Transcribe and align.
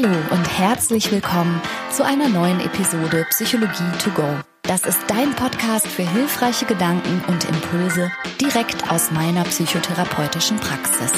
Hallo 0.00 0.14
und 0.30 0.58
herzlich 0.58 1.10
willkommen 1.10 1.60
zu 1.90 2.04
einer 2.04 2.28
neuen 2.28 2.60
Episode 2.60 3.26
Psychologie 3.30 3.90
to 4.02 4.10
go. 4.10 4.28
Das 4.62 4.84
ist 4.86 5.00
dein 5.08 5.34
Podcast 5.34 5.88
für 5.88 6.08
hilfreiche 6.08 6.66
Gedanken 6.66 7.20
und 7.26 7.44
Impulse 7.48 8.10
direkt 8.40 8.92
aus 8.92 9.10
meiner 9.10 9.42
psychotherapeutischen 9.44 10.58
Praxis. 10.58 11.12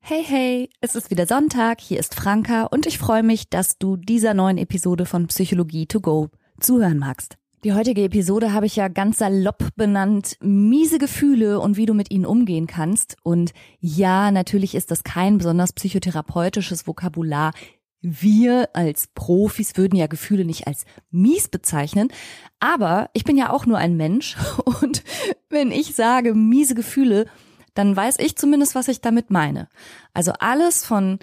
Hey, 0.00 0.24
hey, 0.24 0.70
es 0.80 0.94
ist 0.94 1.10
wieder 1.10 1.26
Sonntag, 1.26 1.80
hier 1.82 1.98
ist 1.98 2.14
Franka 2.14 2.64
und 2.64 2.86
ich 2.86 2.98
freue 2.98 3.22
mich, 3.22 3.50
dass 3.50 3.76
du 3.76 3.96
dieser 3.96 4.32
neuen 4.32 4.56
Episode 4.56 5.04
von 5.04 5.26
Psychologie 5.26 5.86
to 5.86 6.00
go 6.00 6.30
zuhören 6.60 6.98
magst. 6.98 7.36
Die 7.66 7.72
heutige 7.72 8.04
Episode 8.04 8.52
habe 8.52 8.66
ich 8.66 8.76
ja 8.76 8.86
ganz 8.86 9.18
salopp 9.18 9.70
benannt, 9.74 10.36
miese 10.40 10.98
Gefühle 10.98 11.58
und 11.58 11.76
wie 11.76 11.84
du 11.84 11.94
mit 11.94 12.12
ihnen 12.12 12.24
umgehen 12.24 12.68
kannst. 12.68 13.16
Und 13.24 13.54
ja, 13.80 14.30
natürlich 14.30 14.76
ist 14.76 14.92
das 14.92 15.02
kein 15.02 15.38
besonders 15.38 15.72
psychotherapeutisches 15.72 16.86
Vokabular. 16.86 17.52
Wir 18.00 18.68
als 18.72 19.08
Profis 19.16 19.76
würden 19.76 19.96
ja 19.96 20.06
Gefühle 20.06 20.44
nicht 20.44 20.68
als 20.68 20.84
mies 21.10 21.48
bezeichnen, 21.48 22.12
aber 22.60 23.10
ich 23.14 23.24
bin 23.24 23.36
ja 23.36 23.50
auch 23.50 23.66
nur 23.66 23.78
ein 23.78 23.96
Mensch 23.96 24.36
und 24.64 25.02
wenn 25.50 25.72
ich 25.72 25.96
sage 25.96 26.34
miese 26.34 26.76
Gefühle, 26.76 27.26
dann 27.74 27.96
weiß 27.96 28.20
ich 28.20 28.36
zumindest, 28.36 28.76
was 28.76 28.86
ich 28.86 29.00
damit 29.00 29.32
meine. 29.32 29.68
Also 30.14 30.34
alles 30.38 30.84
von 30.84 31.18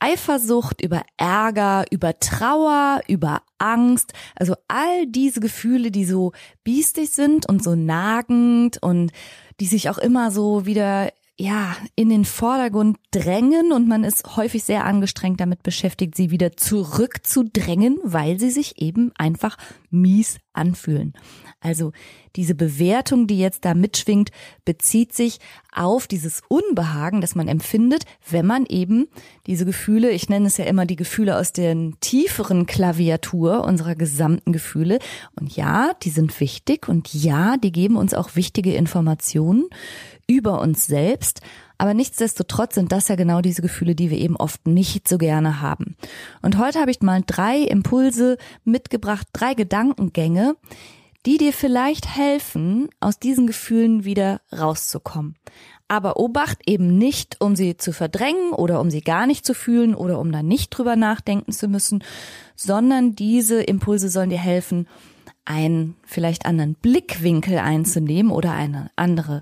Eifersucht, 0.00 0.82
über 0.82 1.02
Ärger, 1.16 1.84
über 1.90 2.18
Trauer, 2.18 3.00
über 3.06 3.42
Angst, 3.58 4.12
also 4.34 4.54
all 4.66 5.06
diese 5.06 5.40
Gefühle, 5.40 5.90
die 5.90 6.04
so 6.04 6.32
biestig 6.64 7.10
sind 7.10 7.48
und 7.48 7.62
so 7.62 7.74
nagend 7.74 8.82
und 8.82 9.12
die 9.60 9.66
sich 9.66 9.90
auch 9.90 9.98
immer 9.98 10.30
so 10.30 10.66
wieder 10.66 11.10
ja, 11.40 11.74
in 11.96 12.10
den 12.10 12.26
Vordergrund 12.26 12.98
drängen 13.12 13.72
und 13.72 13.88
man 13.88 14.04
ist 14.04 14.36
häufig 14.36 14.62
sehr 14.62 14.84
angestrengt 14.84 15.40
damit 15.40 15.62
beschäftigt, 15.62 16.14
sie 16.14 16.30
wieder 16.30 16.54
zurückzudrängen, 16.54 17.98
weil 18.04 18.38
sie 18.38 18.50
sich 18.50 18.80
eben 18.82 19.10
einfach 19.16 19.56
mies 19.88 20.38
anfühlen. 20.52 21.14
Also 21.60 21.92
diese 22.36 22.54
Bewertung, 22.54 23.26
die 23.26 23.38
jetzt 23.38 23.64
da 23.64 23.72
mitschwingt, 23.72 24.30
bezieht 24.66 25.14
sich 25.14 25.38
auf 25.72 26.06
dieses 26.06 26.42
Unbehagen, 26.48 27.20
das 27.20 27.34
man 27.34 27.48
empfindet, 27.48 28.04
wenn 28.28 28.44
man 28.44 28.66
eben 28.66 29.08
diese 29.46 29.64
Gefühle, 29.64 30.10
ich 30.10 30.28
nenne 30.28 30.46
es 30.46 30.58
ja 30.58 30.66
immer 30.66 30.84
die 30.84 30.96
Gefühle 30.96 31.38
aus 31.38 31.52
der 31.52 31.74
tieferen 32.00 32.66
Klaviatur 32.66 33.64
unserer 33.64 33.94
gesamten 33.94 34.52
Gefühle. 34.52 34.98
Und 35.38 35.56
ja, 35.56 35.92
die 36.02 36.10
sind 36.10 36.38
wichtig 36.38 36.88
und 36.88 37.14
ja, 37.14 37.56
die 37.56 37.72
geben 37.72 37.96
uns 37.96 38.12
auch 38.12 38.36
wichtige 38.36 38.74
Informationen 38.74 39.68
über 40.30 40.60
uns 40.60 40.86
selbst. 40.86 41.40
Aber 41.76 41.92
nichtsdestotrotz 41.92 42.76
sind 42.76 42.92
das 42.92 43.08
ja 43.08 43.16
genau 43.16 43.40
diese 43.40 43.62
Gefühle, 43.62 43.96
die 43.96 44.10
wir 44.10 44.18
eben 44.18 44.36
oft 44.36 44.66
nicht 44.68 45.08
so 45.08 45.18
gerne 45.18 45.60
haben. 45.60 45.96
Und 46.40 46.56
heute 46.56 46.78
habe 46.78 46.92
ich 46.92 47.00
mal 47.00 47.22
drei 47.26 47.58
Impulse 47.58 48.38
mitgebracht, 48.64 49.26
drei 49.32 49.54
Gedankengänge, 49.54 50.54
die 51.26 51.36
dir 51.36 51.52
vielleicht 51.52 52.16
helfen, 52.16 52.88
aus 53.00 53.18
diesen 53.18 53.46
Gefühlen 53.46 54.04
wieder 54.04 54.40
rauszukommen. 54.56 55.34
Aber 55.88 56.18
Obacht 56.18 56.58
eben 56.66 56.96
nicht, 56.96 57.40
um 57.40 57.56
sie 57.56 57.76
zu 57.76 57.92
verdrängen 57.92 58.52
oder 58.52 58.80
um 58.80 58.90
sie 58.90 59.00
gar 59.00 59.26
nicht 59.26 59.44
zu 59.44 59.54
fühlen 59.54 59.96
oder 59.96 60.20
um 60.20 60.30
da 60.30 60.42
nicht 60.44 60.70
drüber 60.70 60.94
nachdenken 60.94 61.50
zu 61.50 61.66
müssen, 61.66 62.04
sondern 62.54 63.16
diese 63.16 63.60
Impulse 63.60 64.08
sollen 64.08 64.30
dir 64.30 64.38
helfen, 64.38 64.86
einen 65.44 65.96
vielleicht 66.04 66.46
anderen 66.46 66.74
Blickwinkel 66.74 67.58
einzunehmen 67.58 68.30
oder 68.30 68.52
eine 68.52 68.90
andere 68.94 69.40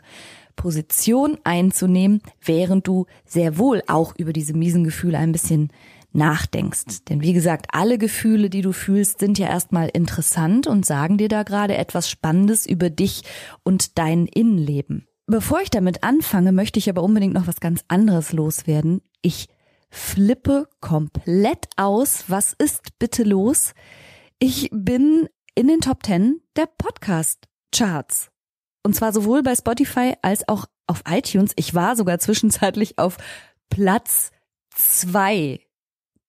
Position 0.59 1.39
einzunehmen, 1.45 2.21
während 2.45 2.87
du 2.87 3.07
sehr 3.25 3.57
wohl 3.57 3.83
auch 3.87 4.15
über 4.19 4.35
diese 4.35 4.53
miesen 4.53 4.85
Gefühle 4.85 5.17
ein 5.17 5.33
bisschen 5.33 5.71
nachdenkst. 6.13 7.05
Denn 7.09 7.23
wie 7.23 7.33
gesagt, 7.33 7.67
alle 7.73 7.97
Gefühle, 7.97 8.51
die 8.51 8.61
du 8.61 8.73
fühlst, 8.73 9.21
sind 9.21 9.39
ja 9.39 9.47
erstmal 9.47 9.89
interessant 9.89 10.67
und 10.67 10.85
sagen 10.85 11.17
dir 11.17 11.29
da 11.29 11.45
gerade 11.45 11.77
etwas 11.77 12.11
Spannendes 12.11 12.67
über 12.67 12.91
dich 12.91 13.23
und 13.63 13.99
dein 13.99 14.27
Innenleben. 14.27 15.07
Bevor 15.27 15.61
ich 15.61 15.71
damit 15.71 16.03
anfange, 16.03 16.53
möchte 16.53 16.79
ich 16.79 16.91
aber 16.91 17.03
unbedingt 17.03 17.35
noch 17.35 17.47
was 17.47 17.61
ganz 17.61 17.85
anderes 17.89 18.33
loswerden. 18.33 19.01
Ich 19.23 19.49
flippe 19.91 20.69
komplett 20.81 21.69
aus. 21.77 22.25
Was 22.29 22.53
ist 22.53 22.99
bitte 22.99 23.23
los? 23.23 23.75
Ich 24.39 24.71
bin 24.73 25.29
in 25.55 25.69
den 25.69 25.81
Top 25.81 26.05
10 26.05 26.41
der 26.57 26.67
Podcast 26.67 27.47
Charts. 27.73 28.31
Und 28.89 28.95
zwar 28.95 29.13
sowohl 29.13 29.43
bei 29.43 29.55
Spotify 29.55 30.15
als 30.23 30.49
auch 30.49 30.65
auf 30.87 31.03
iTunes. 31.07 31.53
Ich 31.57 31.75
war 31.75 31.95
sogar 31.95 32.19
zwischenzeitlich 32.21 32.99
auf 32.99 33.19
Platz 33.69 34.31
zwei 34.75 35.61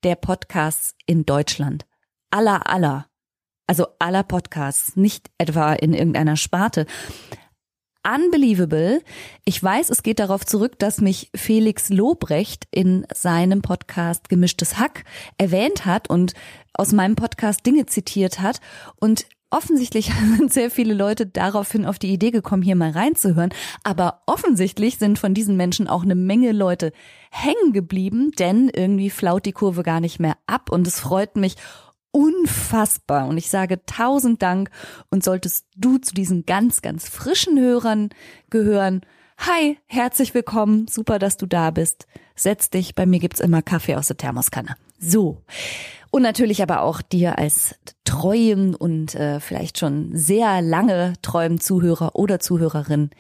der 0.04 0.16
Podcasts 0.16 0.94
in 1.06 1.26
Deutschland. 1.26 1.86
Aller, 2.32 2.70
aller. 2.70 3.08
Also 3.66 3.88
aller 4.00 4.24
Podcasts, 4.24 4.98
nicht 4.98 5.32
etwa 5.38 5.72
in 5.72 5.94
irgendeiner 5.94 6.36
Sparte. 6.36 6.86
Unbelievable. 8.06 9.04
Ich 9.46 9.64
weiß, 9.64 9.90
es 9.90 10.04
geht 10.04 10.20
darauf 10.20 10.46
zurück, 10.46 10.78
dass 10.80 11.00
mich 11.00 11.30
Felix 11.34 11.88
Lobrecht 11.88 12.68
in 12.72 13.08
seinem 13.14 13.62
Podcast 13.62 14.28
Gemischtes 14.28 14.78
Hack 14.78 15.06
erwähnt 15.38 15.86
hat 15.86 16.10
und 16.10 16.34
aus 16.74 16.92
meinem 16.92 17.16
Podcast 17.16 17.66
Dinge 17.66 17.86
zitiert 17.86 18.42
hat. 18.42 18.60
Und 18.98 19.28
Offensichtlich 19.52 20.12
sind 20.38 20.54
sehr 20.54 20.70
viele 20.70 20.94
Leute 20.94 21.26
daraufhin 21.26 21.86
auf 21.86 22.00
die 22.00 22.14
Idee 22.14 22.32
gekommen, 22.32 22.64
hier 22.64 22.76
mal 22.76 22.92
reinzuhören. 22.92 23.54
Aber 23.84 24.22
offensichtlich 24.26 24.98
sind 24.98 25.20
von 25.20 25.34
diesen 25.34 25.58
Menschen 25.58 25.88
auch 25.88 26.04
eine 26.04 26.16
Menge 26.16 26.52
Leute 26.52 26.92
hängen 27.32 27.74
geblieben, 27.74 28.32
denn 28.38 28.70
irgendwie 28.70 29.10
flaut 29.10 29.46
die 29.46 29.52
Kurve 29.52 29.84
gar 29.84 30.00
nicht 30.00 30.20
mehr 30.20 30.38
ab. 30.46 30.72
Und 30.72 30.88
es 30.88 31.00
freut 31.00 31.36
mich 31.36 31.56
unfassbar. 32.12 33.28
Und 33.28 33.38
ich 33.38 33.50
sage 33.50 33.86
tausend 33.86 34.42
Dank. 34.42 34.70
Und 35.10 35.24
solltest 35.24 35.66
du 35.76 35.98
zu 35.98 36.14
diesen 36.14 36.46
ganz, 36.46 36.82
ganz 36.82 37.10
frischen 37.10 37.60
Hörern 37.60 38.10
gehören, 38.50 39.02
Hi, 39.48 39.78
herzlich 39.86 40.34
willkommen. 40.34 40.90
Super, 40.90 41.18
dass 41.18 41.38
du 41.38 41.46
da 41.46 41.72
bist. 41.72 42.08
Setz 42.36 42.72
dich. 42.72 42.94
Bei 42.94 43.06
mir 43.06 43.20
gibt's 43.20 43.40
immer 43.40 43.62
Kaffee 43.62 43.96
aus 43.96 44.08
der 44.08 44.18
Thermoskanne. 44.18 44.76
So. 45.00 45.42
Und 46.12 46.24
natürlich 46.24 46.64
aber 46.64 46.82
auch 46.82 47.02
dir 47.02 47.38
als 47.38 47.76
treuen 48.04 48.74
und 48.74 49.14
äh, 49.16 49.40
vielleicht 49.40 49.78
schon 49.78 50.10
sehr 50.16 50.62
lange 50.62 51.14
treuen 51.22 51.60
Zuhörer 51.60 52.16
oder 52.16 52.40
Zuhörerin 52.40 53.12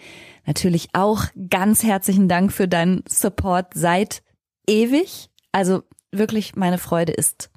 natürlich 0.49 0.89
auch 0.93 1.25
ganz 1.49 1.83
herzlichen 1.83 2.27
Dank 2.27 2.51
für 2.51 2.67
deinen 2.67 3.03
Support 3.07 3.73
seit 3.75 4.23
ewig. 4.67 5.29
Also 5.51 5.83
wirklich 6.11 6.55
meine 6.55 6.79
Freude 6.79 7.11
ist 7.11 7.51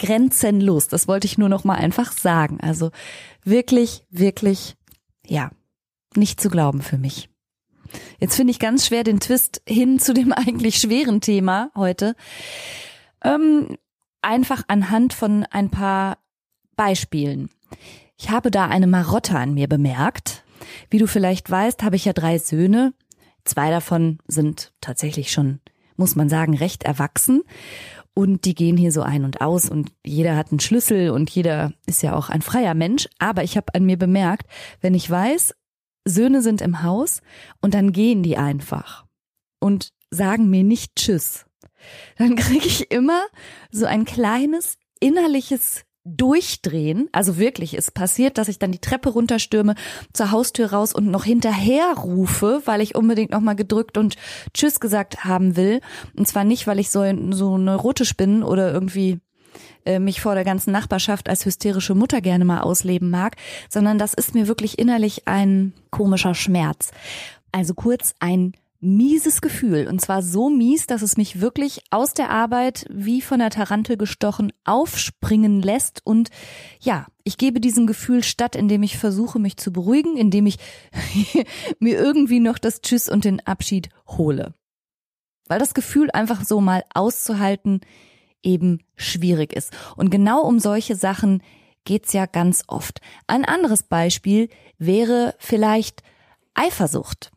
grenzenlos. 0.00 0.88
Das 0.88 1.06
wollte 1.06 1.26
ich 1.26 1.38
nur 1.38 1.48
noch 1.48 1.62
mal 1.62 1.76
einfach 1.76 2.10
sagen. 2.10 2.58
Also 2.60 2.90
wirklich, 3.44 4.04
wirklich, 4.10 4.74
ja, 5.24 5.50
nicht 6.16 6.40
zu 6.40 6.48
glauben 6.50 6.82
für 6.82 6.98
mich. 6.98 7.28
Jetzt 8.18 8.34
finde 8.34 8.50
ich 8.50 8.58
ganz 8.58 8.86
schwer 8.86 9.04
den 9.04 9.20
Twist 9.20 9.62
hin 9.66 10.00
zu 10.00 10.12
dem 10.12 10.32
eigentlich 10.32 10.78
schweren 10.78 11.20
Thema 11.20 11.70
heute. 11.76 12.16
Ähm, 13.22 13.76
einfach 14.24 14.62
anhand 14.68 15.12
von 15.12 15.44
ein 15.50 15.70
paar 15.70 16.18
Beispielen. 16.76 17.50
Ich 18.16 18.30
habe 18.30 18.50
da 18.50 18.66
eine 18.66 18.86
Marotte 18.86 19.36
an 19.36 19.54
mir 19.54 19.68
bemerkt. 19.68 20.44
Wie 20.90 20.98
du 20.98 21.06
vielleicht 21.06 21.50
weißt, 21.50 21.82
habe 21.82 21.96
ich 21.96 22.04
ja 22.04 22.12
drei 22.12 22.38
Söhne. 22.38 22.94
Zwei 23.44 23.70
davon 23.70 24.18
sind 24.26 24.72
tatsächlich 24.80 25.30
schon, 25.30 25.60
muss 25.96 26.16
man 26.16 26.28
sagen, 26.28 26.56
recht 26.56 26.84
erwachsen. 26.84 27.42
Und 28.14 28.44
die 28.44 28.54
gehen 28.54 28.76
hier 28.76 28.92
so 28.92 29.02
ein 29.02 29.24
und 29.24 29.40
aus 29.40 29.68
und 29.68 29.90
jeder 30.04 30.36
hat 30.36 30.52
einen 30.52 30.60
Schlüssel 30.60 31.10
und 31.10 31.28
jeder 31.30 31.72
ist 31.86 32.02
ja 32.02 32.14
auch 32.14 32.30
ein 32.30 32.42
freier 32.42 32.74
Mensch. 32.74 33.08
Aber 33.18 33.42
ich 33.42 33.56
habe 33.56 33.74
an 33.74 33.84
mir 33.84 33.98
bemerkt, 33.98 34.48
wenn 34.80 34.94
ich 34.94 35.10
weiß, 35.10 35.54
Söhne 36.04 36.40
sind 36.40 36.60
im 36.60 36.82
Haus 36.82 37.22
und 37.60 37.74
dann 37.74 37.92
gehen 37.92 38.22
die 38.22 38.36
einfach 38.36 39.04
und 39.58 39.90
sagen 40.10 40.48
mir 40.48 40.62
nicht 40.62 40.94
Tschüss, 40.94 41.46
dann 42.18 42.36
kriege 42.36 42.66
ich 42.66 42.90
immer 42.90 43.24
so 43.70 43.86
ein 43.86 44.04
kleines 44.04 44.78
innerliches 45.00 45.84
Durchdrehen. 46.04 47.08
Also 47.12 47.38
wirklich, 47.38 47.74
es 47.74 47.90
passiert, 47.90 48.36
dass 48.36 48.48
ich 48.48 48.58
dann 48.58 48.72
die 48.72 48.80
Treppe 48.80 49.08
runterstürme, 49.08 49.74
zur 50.12 50.30
Haustür 50.30 50.70
raus 50.70 50.94
und 50.94 51.10
noch 51.10 51.24
hinterher 51.24 51.94
rufe, 51.96 52.60
weil 52.66 52.82
ich 52.82 52.94
unbedingt 52.94 53.30
nochmal 53.30 53.56
gedrückt 53.56 53.96
und 53.96 54.16
Tschüss 54.52 54.80
gesagt 54.80 55.24
haben 55.24 55.56
will. 55.56 55.80
Und 56.14 56.28
zwar 56.28 56.44
nicht, 56.44 56.66
weil 56.66 56.78
ich 56.78 56.90
so, 56.90 57.02
so 57.30 57.56
neurotisch 57.56 58.16
bin 58.16 58.42
oder 58.42 58.70
irgendwie 58.70 59.18
äh, 59.86 59.98
mich 59.98 60.20
vor 60.20 60.34
der 60.34 60.44
ganzen 60.44 60.72
Nachbarschaft 60.72 61.28
als 61.28 61.46
hysterische 61.46 61.94
Mutter 61.94 62.20
gerne 62.20 62.44
mal 62.44 62.60
ausleben 62.60 63.08
mag, 63.08 63.36
sondern 63.70 63.98
das 63.98 64.12
ist 64.12 64.34
mir 64.34 64.46
wirklich 64.46 64.78
innerlich 64.78 65.26
ein 65.26 65.72
komischer 65.90 66.34
Schmerz. 66.34 66.90
Also 67.50 67.72
kurz 67.72 68.14
ein 68.20 68.52
mieses 68.84 69.40
Gefühl. 69.40 69.88
Und 69.88 70.00
zwar 70.00 70.22
so 70.22 70.50
mies, 70.50 70.86
dass 70.86 71.02
es 71.02 71.16
mich 71.16 71.40
wirklich 71.40 71.82
aus 71.90 72.14
der 72.14 72.30
Arbeit 72.30 72.86
wie 72.90 73.20
von 73.22 73.38
der 73.38 73.50
Tarantel 73.50 73.96
gestochen 73.96 74.52
aufspringen 74.64 75.62
lässt. 75.62 76.02
Und 76.04 76.30
ja, 76.80 77.06
ich 77.24 77.38
gebe 77.38 77.60
diesem 77.60 77.86
Gefühl 77.86 78.22
statt, 78.22 78.54
indem 78.54 78.82
ich 78.82 78.98
versuche, 78.98 79.38
mich 79.38 79.56
zu 79.56 79.72
beruhigen, 79.72 80.16
indem 80.16 80.46
ich 80.46 80.58
mir 81.78 81.98
irgendwie 81.98 82.40
noch 82.40 82.58
das 82.58 82.82
Tschüss 82.82 83.08
und 83.08 83.24
den 83.24 83.44
Abschied 83.46 83.88
hole. 84.06 84.54
weil 85.48 85.58
das 85.58 85.74
Gefühl 85.74 86.10
einfach 86.10 86.44
so 86.44 86.60
mal 86.60 86.84
auszuhalten 86.94 87.80
eben 88.42 88.80
schwierig 88.96 89.52
ist. 89.52 89.72
Und 89.96 90.10
genau 90.10 90.42
um 90.42 90.58
solche 90.58 90.96
Sachen 90.96 91.42
geht's 91.84 92.12
ja 92.12 92.26
ganz 92.26 92.64
oft. 92.66 93.00
Ein 93.26 93.44
anderes 93.44 93.82
Beispiel 93.82 94.48
wäre 94.78 95.34
vielleicht 95.38 96.02
Eifersucht. 96.54 97.32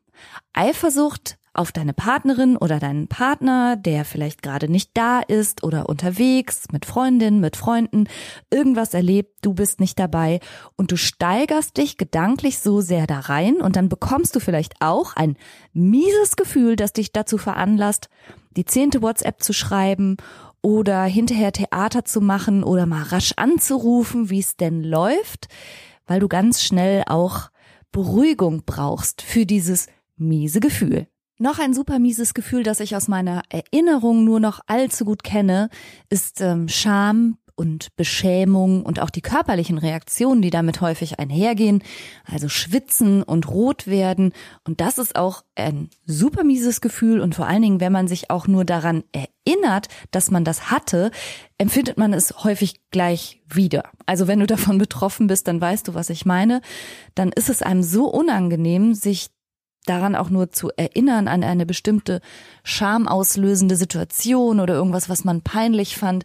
Eifersucht 0.53 1.36
auf 1.57 1.71
deine 1.71 1.93
Partnerin 1.93 2.55
oder 2.55 2.79
deinen 2.79 3.07
Partner, 3.07 3.75
der 3.75 4.05
vielleicht 4.05 4.41
gerade 4.43 4.71
nicht 4.71 4.91
da 4.93 5.19
ist 5.19 5.63
oder 5.63 5.89
unterwegs 5.89 6.65
mit 6.71 6.85
Freundinnen, 6.85 7.39
mit 7.39 7.55
Freunden, 7.55 8.07
irgendwas 8.51 8.93
erlebt, 8.93 9.39
du 9.41 9.53
bist 9.53 9.79
nicht 9.79 9.97
dabei 9.97 10.39
und 10.75 10.91
du 10.91 10.97
steigerst 10.97 11.77
dich 11.77 11.97
gedanklich 11.97 12.59
so 12.59 12.81
sehr 12.81 13.07
da 13.07 13.19
rein 13.19 13.55
und 13.61 13.75
dann 13.75 13.89
bekommst 13.89 14.35
du 14.35 14.39
vielleicht 14.39 14.75
auch 14.81 15.15
ein 15.15 15.35
mieses 15.73 16.35
Gefühl, 16.35 16.75
das 16.75 16.93
dich 16.93 17.11
dazu 17.11 17.37
veranlasst, 17.37 18.09
die 18.55 18.65
zehnte 18.65 19.01
WhatsApp 19.01 19.41
zu 19.41 19.53
schreiben 19.53 20.17
oder 20.61 21.03
hinterher 21.03 21.51
Theater 21.51 22.05
zu 22.05 22.21
machen 22.21 22.63
oder 22.63 22.85
mal 22.85 23.03
rasch 23.03 23.33
anzurufen, 23.35 24.29
wie 24.29 24.39
es 24.39 24.57
denn 24.57 24.83
läuft, 24.83 25.47
weil 26.05 26.19
du 26.19 26.27
ganz 26.27 26.61
schnell 26.61 27.03
auch 27.07 27.49
Beruhigung 27.91 28.63
brauchst 28.65 29.21
für 29.21 29.45
dieses 29.45 29.87
miese 30.17 30.59
Gefühl. 30.59 31.07
Noch 31.39 31.59
ein 31.59 31.75
super 31.75 31.99
mieses 31.99 32.33
Gefühl, 32.33 32.63
das 32.63 32.79
ich 32.79 32.95
aus 32.95 33.07
meiner 33.07 33.43
Erinnerung 33.49 34.23
nur 34.23 34.39
noch 34.39 34.59
allzu 34.65 35.05
gut 35.05 35.23
kenne, 35.23 35.69
ist 36.09 36.41
ähm, 36.41 36.67
Scham 36.67 37.37
und 37.53 37.95
Beschämung 37.95 38.83
und 38.83 38.99
auch 38.99 39.11
die 39.11 39.21
körperlichen 39.21 39.77
Reaktionen, 39.77 40.41
die 40.41 40.49
damit 40.49 40.81
häufig 40.81 41.19
einhergehen, 41.19 41.83
also 42.25 42.49
schwitzen 42.49 43.21
und 43.21 43.49
rot 43.49 43.85
werden. 43.85 44.33
Und 44.63 44.81
das 44.81 44.97
ist 44.97 45.15
auch 45.15 45.43
ein 45.55 45.89
super 46.05 46.43
mieses 46.43 46.81
Gefühl 46.81 47.19
und 47.19 47.35
vor 47.35 47.47
allen 47.47 47.61
Dingen, 47.61 47.79
wenn 47.79 47.91
man 47.91 48.07
sich 48.07 48.31
auch 48.31 48.47
nur 48.47 48.65
daran 48.65 49.03
erinnert, 49.11 49.89
dass 50.09 50.31
man 50.31 50.43
das 50.43 50.71
hatte, 50.71 51.11
empfindet 51.59 51.97
man 51.97 52.13
es 52.13 52.43
häufig 52.43 52.81
gleich 52.89 53.41
wieder. 53.47 53.83
Also 54.07 54.27
wenn 54.27 54.39
du 54.39 54.47
davon 54.47 54.79
betroffen 54.79 55.27
bist, 55.27 55.47
dann 55.47 55.61
weißt 55.61 55.87
du, 55.87 55.93
was 55.93 56.09
ich 56.09 56.25
meine. 56.25 56.61
Dann 57.13 57.31
ist 57.31 57.49
es 57.49 57.61
einem 57.61 57.83
so 57.83 58.07
unangenehm, 58.07 58.95
sich 58.95 59.29
daran 59.89 60.15
auch 60.15 60.29
nur 60.29 60.51
zu 60.51 60.69
erinnern 60.75 61.27
an 61.27 61.43
eine 61.43 61.65
bestimmte 61.65 62.21
schamauslösende 62.63 63.75
Situation 63.75 64.59
oder 64.59 64.75
irgendwas, 64.75 65.09
was 65.09 65.23
man 65.23 65.41
peinlich 65.41 65.97
fand, 65.97 66.23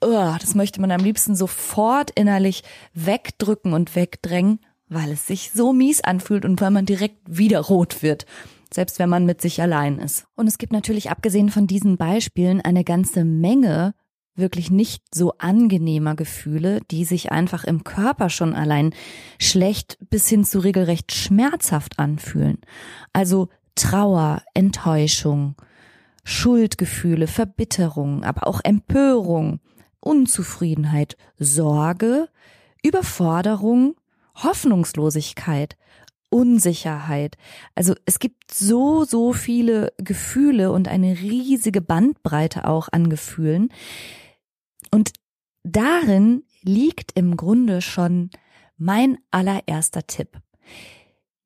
oh, 0.00 0.34
das 0.40 0.54
möchte 0.54 0.80
man 0.80 0.90
am 0.90 1.02
liebsten 1.02 1.36
sofort 1.36 2.10
innerlich 2.10 2.62
wegdrücken 2.92 3.72
und 3.72 3.94
wegdrängen, 3.96 4.60
weil 4.88 5.12
es 5.12 5.26
sich 5.26 5.52
so 5.52 5.72
mies 5.72 6.02
anfühlt 6.02 6.44
und 6.44 6.60
weil 6.60 6.70
man 6.70 6.86
direkt 6.86 7.18
wieder 7.26 7.60
rot 7.60 8.02
wird 8.02 8.26
selbst 8.74 8.98
wenn 8.98 9.08
man 9.08 9.24
mit 9.24 9.40
sich 9.40 9.62
allein 9.62 9.98
ist. 9.98 10.26
Und 10.34 10.48
es 10.48 10.58
gibt 10.58 10.72
natürlich 10.72 11.08
abgesehen 11.08 11.48
von 11.48 11.66
diesen 11.66 11.96
Beispielen 11.96 12.60
eine 12.60 12.82
ganze 12.82 13.24
Menge 13.24 13.94
wirklich 14.36 14.70
nicht 14.70 15.02
so 15.14 15.34
angenehmer 15.38 16.14
Gefühle, 16.14 16.80
die 16.90 17.04
sich 17.04 17.30
einfach 17.32 17.64
im 17.64 17.84
Körper 17.84 18.30
schon 18.30 18.54
allein 18.54 18.94
schlecht 19.38 19.98
bis 20.10 20.28
hin 20.28 20.44
zu 20.44 20.58
regelrecht 20.58 21.12
schmerzhaft 21.12 21.98
anfühlen. 21.98 22.58
Also 23.12 23.48
Trauer, 23.74 24.42
Enttäuschung, 24.54 25.54
Schuldgefühle, 26.24 27.26
Verbitterung, 27.26 28.24
aber 28.24 28.46
auch 28.46 28.60
Empörung, 28.64 29.60
Unzufriedenheit, 30.00 31.16
Sorge, 31.38 32.28
Überforderung, 32.82 33.94
Hoffnungslosigkeit, 34.34 35.76
Unsicherheit. 36.30 37.36
Also 37.74 37.94
es 38.06 38.18
gibt 38.18 38.52
so, 38.52 39.04
so 39.04 39.32
viele 39.32 39.92
Gefühle 39.98 40.72
und 40.72 40.88
eine 40.88 41.20
riesige 41.20 41.80
Bandbreite 41.80 42.66
auch 42.66 42.88
an 42.90 43.08
Gefühlen, 43.08 43.68
und 44.94 45.12
darin 45.64 46.44
liegt 46.62 47.18
im 47.18 47.36
Grunde 47.36 47.82
schon 47.82 48.30
mein 48.76 49.18
allererster 49.32 50.06
Tipp. 50.06 50.40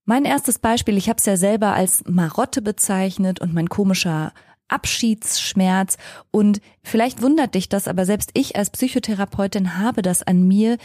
Mein 0.04 0.26
erstes 0.26 0.58
Beispiel, 0.58 0.98
ich 0.98 1.08
habe 1.08 1.16
es 1.18 1.24
ja 1.24 1.38
selber 1.38 1.72
als 1.72 2.04
Marotte 2.06 2.60
bezeichnet 2.60 3.40
und 3.40 3.54
mein 3.54 3.70
komischer 3.70 4.34
Abschiedsschmerz. 4.68 5.96
Und 6.30 6.60
vielleicht 6.82 7.22
wundert 7.22 7.54
dich 7.54 7.70
das, 7.70 7.88
aber 7.88 8.04
selbst 8.04 8.32
ich 8.34 8.56
als 8.56 8.68
Psychotherapeutin 8.68 9.78
habe 9.78 10.02
das 10.02 10.22
an 10.22 10.46
mir 10.46 10.76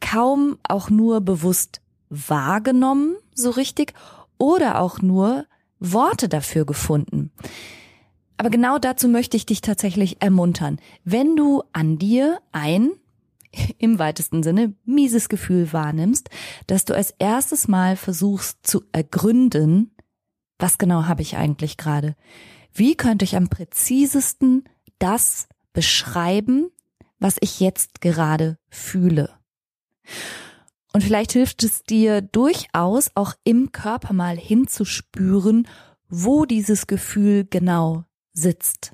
kaum 0.00 0.58
auch 0.62 0.90
nur 0.90 1.22
bewusst 1.22 1.80
wahrgenommen, 2.10 3.16
so 3.34 3.48
richtig, 3.48 3.94
oder 4.36 4.82
auch 4.82 5.00
nur 5.00 5.46
Worte 5.78 6.28
dafür 6.28 6.66
gefunden. 6.66 7.30
Aber 8.40 8.48
genau 8.48 8.78
dazu 8.78 9.06
möchte 9.06 9.36
ich 9.36 9.44
dich 9.44 9.60
tatsächlich 9.60 10.22
ermuntern. 10.22 10.80
Wenn 11.04 11.36
du 11.36 11.62
an 11.74 11.98
dir 11.98 12.40
ein 12.52 12.92
im 13.78 13.98
weitesten 13.98 14.42
Sinne 14.42 14.72
mieses 14.86 15.28
Gefühl 15.28 15.74
wahrnimmst, 15.74 16.30
dass 16.66 16.86
du 16.86 16.94
als 16.94 17.10
erstes 17.18 17.68
Mal 17.68 17.96
versuchst 17.96 18.66
zu 18.66 18.82
ergründen, 18.92 19.94
was 20.58 20.78
genau 20.78 21.04
habe 21.04 21.20
ich 21.20 21.36
eigentlich 21.36 21.76
gerade? 21.76 22.16
Wie 22.72 22.94
könnte 22.94 23.26
ich 23.26 23.36
am 23.36 23.50
präzisesten 23.50 24.64
das 24.98 25.46
beschreiben, 25.74 26.70
was 27.18 27.36
ich 27.40 27.60
jetzt 27.60 28.00
gerade 28.00 28.56
fühle? 28.70 29.28
Und 30.94 31.04
vielleicht 31.04 31.32
hilft 31.32 31.62
es 31.62 31.82
dir 31.82 32.22
durchaus 32.22 33.10
auch 33.14 33.34
im 33.44 33.70
Körper 33.70 34.14
mal 34.14 34.38
hinzuspüren, 34.38 35.68
wo 36.08 36.46
dieses 36.46 36.86
Gefühl 36.86 37.44
genau 37.44 38.06
sitzt. 38.32 38.92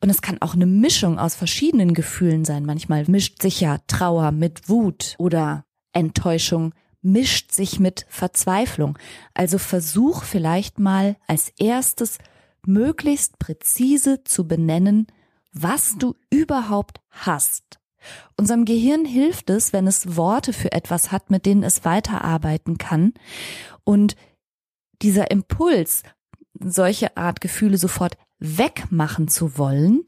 Und 0.00 0.10
es 0.10 0.20
kann 0.20 0.42
auch 0.42 0.54
eine 0.54 0.66
Mischung 0.66 1.18
aus 1.18 1.34
verschiedenen 1.34 1.94
Gefühlen 1.94 2.44
sein. 2.44 2.64
Manchmal 2.64 3.04
mischt 3.06 3.40
sich 3.40 3.60
ja 3.60 3.78
Trauer 3.86 4.32
mit 4.32 4.68
Wut 4.68 5.14
oder 5.18 5.64
Enttäuschung 5.92 6.74
mischt 7.02 7.52
sich 7.52 7.80
mit 7.80 8.06
Verzweiflung. 8.08 8.98
Also 9.34 9.58
versuch 9.58 10.22
vielleicht 10.22 10.78
mal 10.78 11.16
als 11.26 11.50
erstes 11.58 12.18
möglichst 12.64 13.38
präzise 13.38 14.24
zu 14.24 14.46
benennen, 14.46 15.08
was 15.52 15.96
du 15.98 16.14
überhaupt 16.30 17.00
hast. 17.10 17.80
Unserem 18.36 18.64
Gehirn 18.64 19.04
hilft 19.04 19.50
es, 19.50 19.72
wenn 19.72 19.86
es 19.86 20.16
Worte 20.16 20.52
für 20.52 20.72
etwas 20.72 21.12
hat, 21.12 21.30
mit 21.30 21.46
denen 21.46 21.62
es 21.62 21.84
weiterarbeiten 21.84 22.78
kann. 22.78 23.14
Und 23.84 24.16
dieser 25.02 25.30
Impuls, 25.30 26.02
solche 26.64 27.16
Art 27.16 27.40
Gefühle 27.40 27.78
sofort 27.78 28.16
wegmachen 28.38 29.28
zu 29.28 29.56
wollen, 29.56 30.04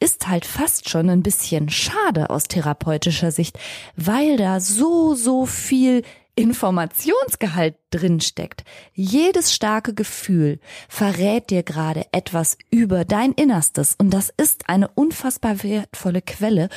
ist 0.00 0.26
halt 0.26 0.46
fast 0.46 0.88
schon 0.88 1.10
ein 1.10 1.22
bisschen 1.22 1.68
schade 1.68 2.30
aus 2.30 2.44
therapeutischer 2.44 3.30
Sicht, 3.30 3.58
weil 3.96 4.36
da 4.36 4.58
so, 4.60 5.14
so 5.14 5.44
viel 5.44 6.02
Informationsgehalt 6.36 7.76
drinsteckt. 7.90 8.64
Jedes 8.92 9.54
starke 9.54 9.94
Gefühl 9.94 10.58
verrät 10.88 11.50
dir 11.50 11.62
gerade 11.62 12.06
etwas 12.12 12.58
über 12.70 13.04
dein 13.04 13.32
Innerstes 13.32 13.94
und 13.98 14.10
das 14.10 14.32
ist 14.36 14.68
eine 14.68 14.88
unfassbar 14.88 15.62
wertvolle 15.62 16.22
Quelle 16.22 16.68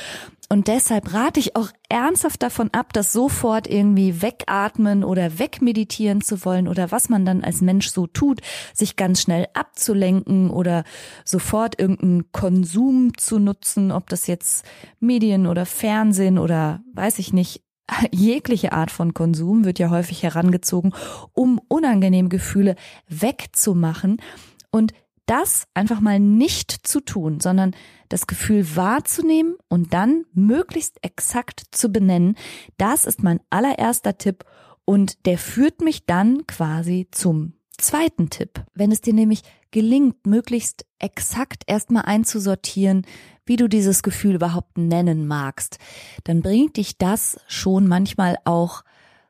und 0.50 0.68
deshalb 0.68 1.12
rate 1.12 1.40
ich 1.40 1.56
auch 1.56 1.68
ernsthaft 1.90 2.42
davon 2.42 2.70
ab, 2.72 2.94
das 2.94 3.12
sofort 3.12 3.66
irgendwie 3.66 4.22
wegatmen 4.22 5.04
oder 5.04 5.38
wegmeditieren 5.38 6.22
zu 6.22 6.42
wollen 6.44 6.68
oder 6.68 6.90
was 6.90 7.10
man 7.10 7.26
dann 7.26 7.44
als 7.44 7.60
Mensch 7.60 7.90
so 7.90 8.06
tut, 8.06 8.40
sich 8.72 8.96
ganz 8.96 9.20
schnell 9.20 9.46
abzulenken 9.52 10.48
oder 10.48 10.84
sofort 11.26 11.78
irgendeinen 11.78 12.32
Konsum 12.32 13.12
zu 13.18 13.38
nutzen, 13.38 13.92
ob 13.92 14.08
das 14.08 14.26
jetzt 14.26 14.64
Medien 15.00 15.46
oder 15.46 15.66
Fernsehen 15.66 16.38
oder 16.38 16.80
weiß 16.94 17.18
ich 17.18 17.34
nicht, 17.34 17.62
jegliche 18.12 18.72
Art 18.72 18.90
von 18.90 19.14
Konsum 19.14 19.64
wird 19.64 19.78
ja 19.78 19.90
häufig 19.90 20.22
herangezogen, 20.22 20.94
um 21.32 21.60
unangenehme 21.68 22.28
Gefühle 22.28 22.76
wegzumachen 23.08 24.20
und 24.70 24.92
das 25.26 25.64
einfach 25.74 26.00
mal 26.00 26.18
nicht 26.18 26.72
zu 26.72 27.00
tun, 27.00 27.40
sondern 27.40 27.76
das 28.08 28.26
Gefühl 28.26 28.76
wahrzunehmen 28.76 29.56
und 29.68 29.92
dann 29.92 30.24
möglichst 30.32 31.04
exakt 31.04 31.64
zu 31.70 31.90
benennen, 31.90 32.36
das 32.78 33.04
ist 33.04 33.22
mein 33.22 33.40
allererster 33.50 34.16
Tipp 34.16 34.44
und 34.86 35.26
der 35.26 35.36
führt 35.36 35.82
mich 35.82 36.06
dann 36.06 36.46
quasi 36.46 37.08
zum 37.10 37.57
zweiten 37.78 38.30
Tipp. 38.30 38.64
Wenn 38.74 38.92
es 38.92 39.00
dir 39.00 39.14
nämlich 39.14 39.42
gelingt, 39.70 40.26
möglichst 40.26 40.84
exakt 40.98 41.62
erstmal 41.66 42.04
einzusortieren, 42.04 43.06
wie 43.46 43.56
du 43.56 43.68
dieses 43.68 44.02
Gefühl 44.02 44.34
überhaupt 44.34 44.76
nennen 44.76 45.26
magst, 45.26 45.78
dann 46.24 46.42
bringt 46.42 46.76
dich 46.76 46.98
das 46.98 47.40
schon 47.46 47.88
manchmal 47.88 48.36
auch 48.44 48.82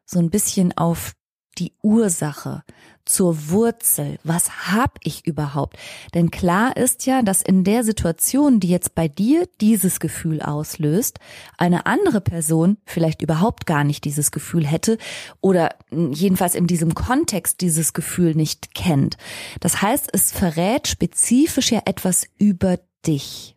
so 0.05 0.19
ein 0.19 0.31
bisschen 0.31 0.77
auf 0.77 1.13
die 1.59 1.75
Ursache 1.83 2.63
zur 3.09 3.49
Wurzel. 3.51 4.19
Was 4.23 4.69
hab 4.71 4.99
ich 5.03 5.27
überhaupt? 5.27 5.77
Denn 6.15 6.31
klar 6.31 6.77
ist 6.77 7.07
ja, 7.07 7.23
dass 7.23 7.43
in 7.43 7.65
der 7.65 7.85
Situation, 7.85 8.61
die 8.61 8.69
jetzt 8.69 8.95
bei 8.95 9.09
dir 9.09 9.49
dieses 9.61 10.01
Gefühl 10.01 10.43
auslöst, 10.43 11.19
eine 11.57 11.87
andere 11.87 12.21
Person 12.21 12.77
vielleicht 12.85 13.23
überhaupt 13.23 13.67
gar 13.67 13.85
nicht 13.85 14.05
dieses 14.05 14.31
Gefühl 14.31 14.67
hätte 14.67 14.99
oder 15.41 15.71
jedenfalls 15.91 16.55
in 16.55 16.67
diesem 16.67 16.95
Kontext 16.95 17.61
dieses 17.61 17.93
Gefühl 17.93 18.35
nicht 18.35 18.75
kennt. 18.75 19.17
Das 19.61 19.83
heißt, 19.83 20.09
es 20.13 20.33
verrät 20.33 20.87
spezifisch 20.89 21.73
ja 21.73 21.83
etwas 21.85 22.27
über 22.39 22.79
dich. 23.07 23.57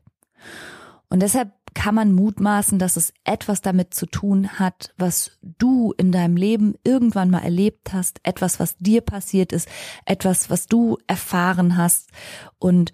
Und 1.09 1.21
deshalb 1.21 1.51
kann 1.73 1.95
man 1.95 2.13
mutmaßen, 2.13 2.79
dass 2.79 2.97
es 2.97 3.13
etwas 3.23 3.61
damit 3.61 3.93
zu 3.93 4.05
tun 4.05 4.59
hat, 4.59 4.93
was 4.97 5.37
du 5.41 5.93
in 5.97 6.11
deinem 6.11 6.35
Leben 6.35 6.75
irgendwann 6.83 7.29
mal 7.29 7.43
erlebt 7.43 7.93
hast, 7.93 8.19
etwas, 8.23 8.59
was 8.59 8.77
dir 8.77 9.01
passiert 9.01 9.53
ist, 9.53 9.67
etwas, 10.05 10.49
was 10.49 10.67
du 10.67 10.97
erfahren 11.07 11.77
hast. 11.77 12.09
Und 12.59 12.91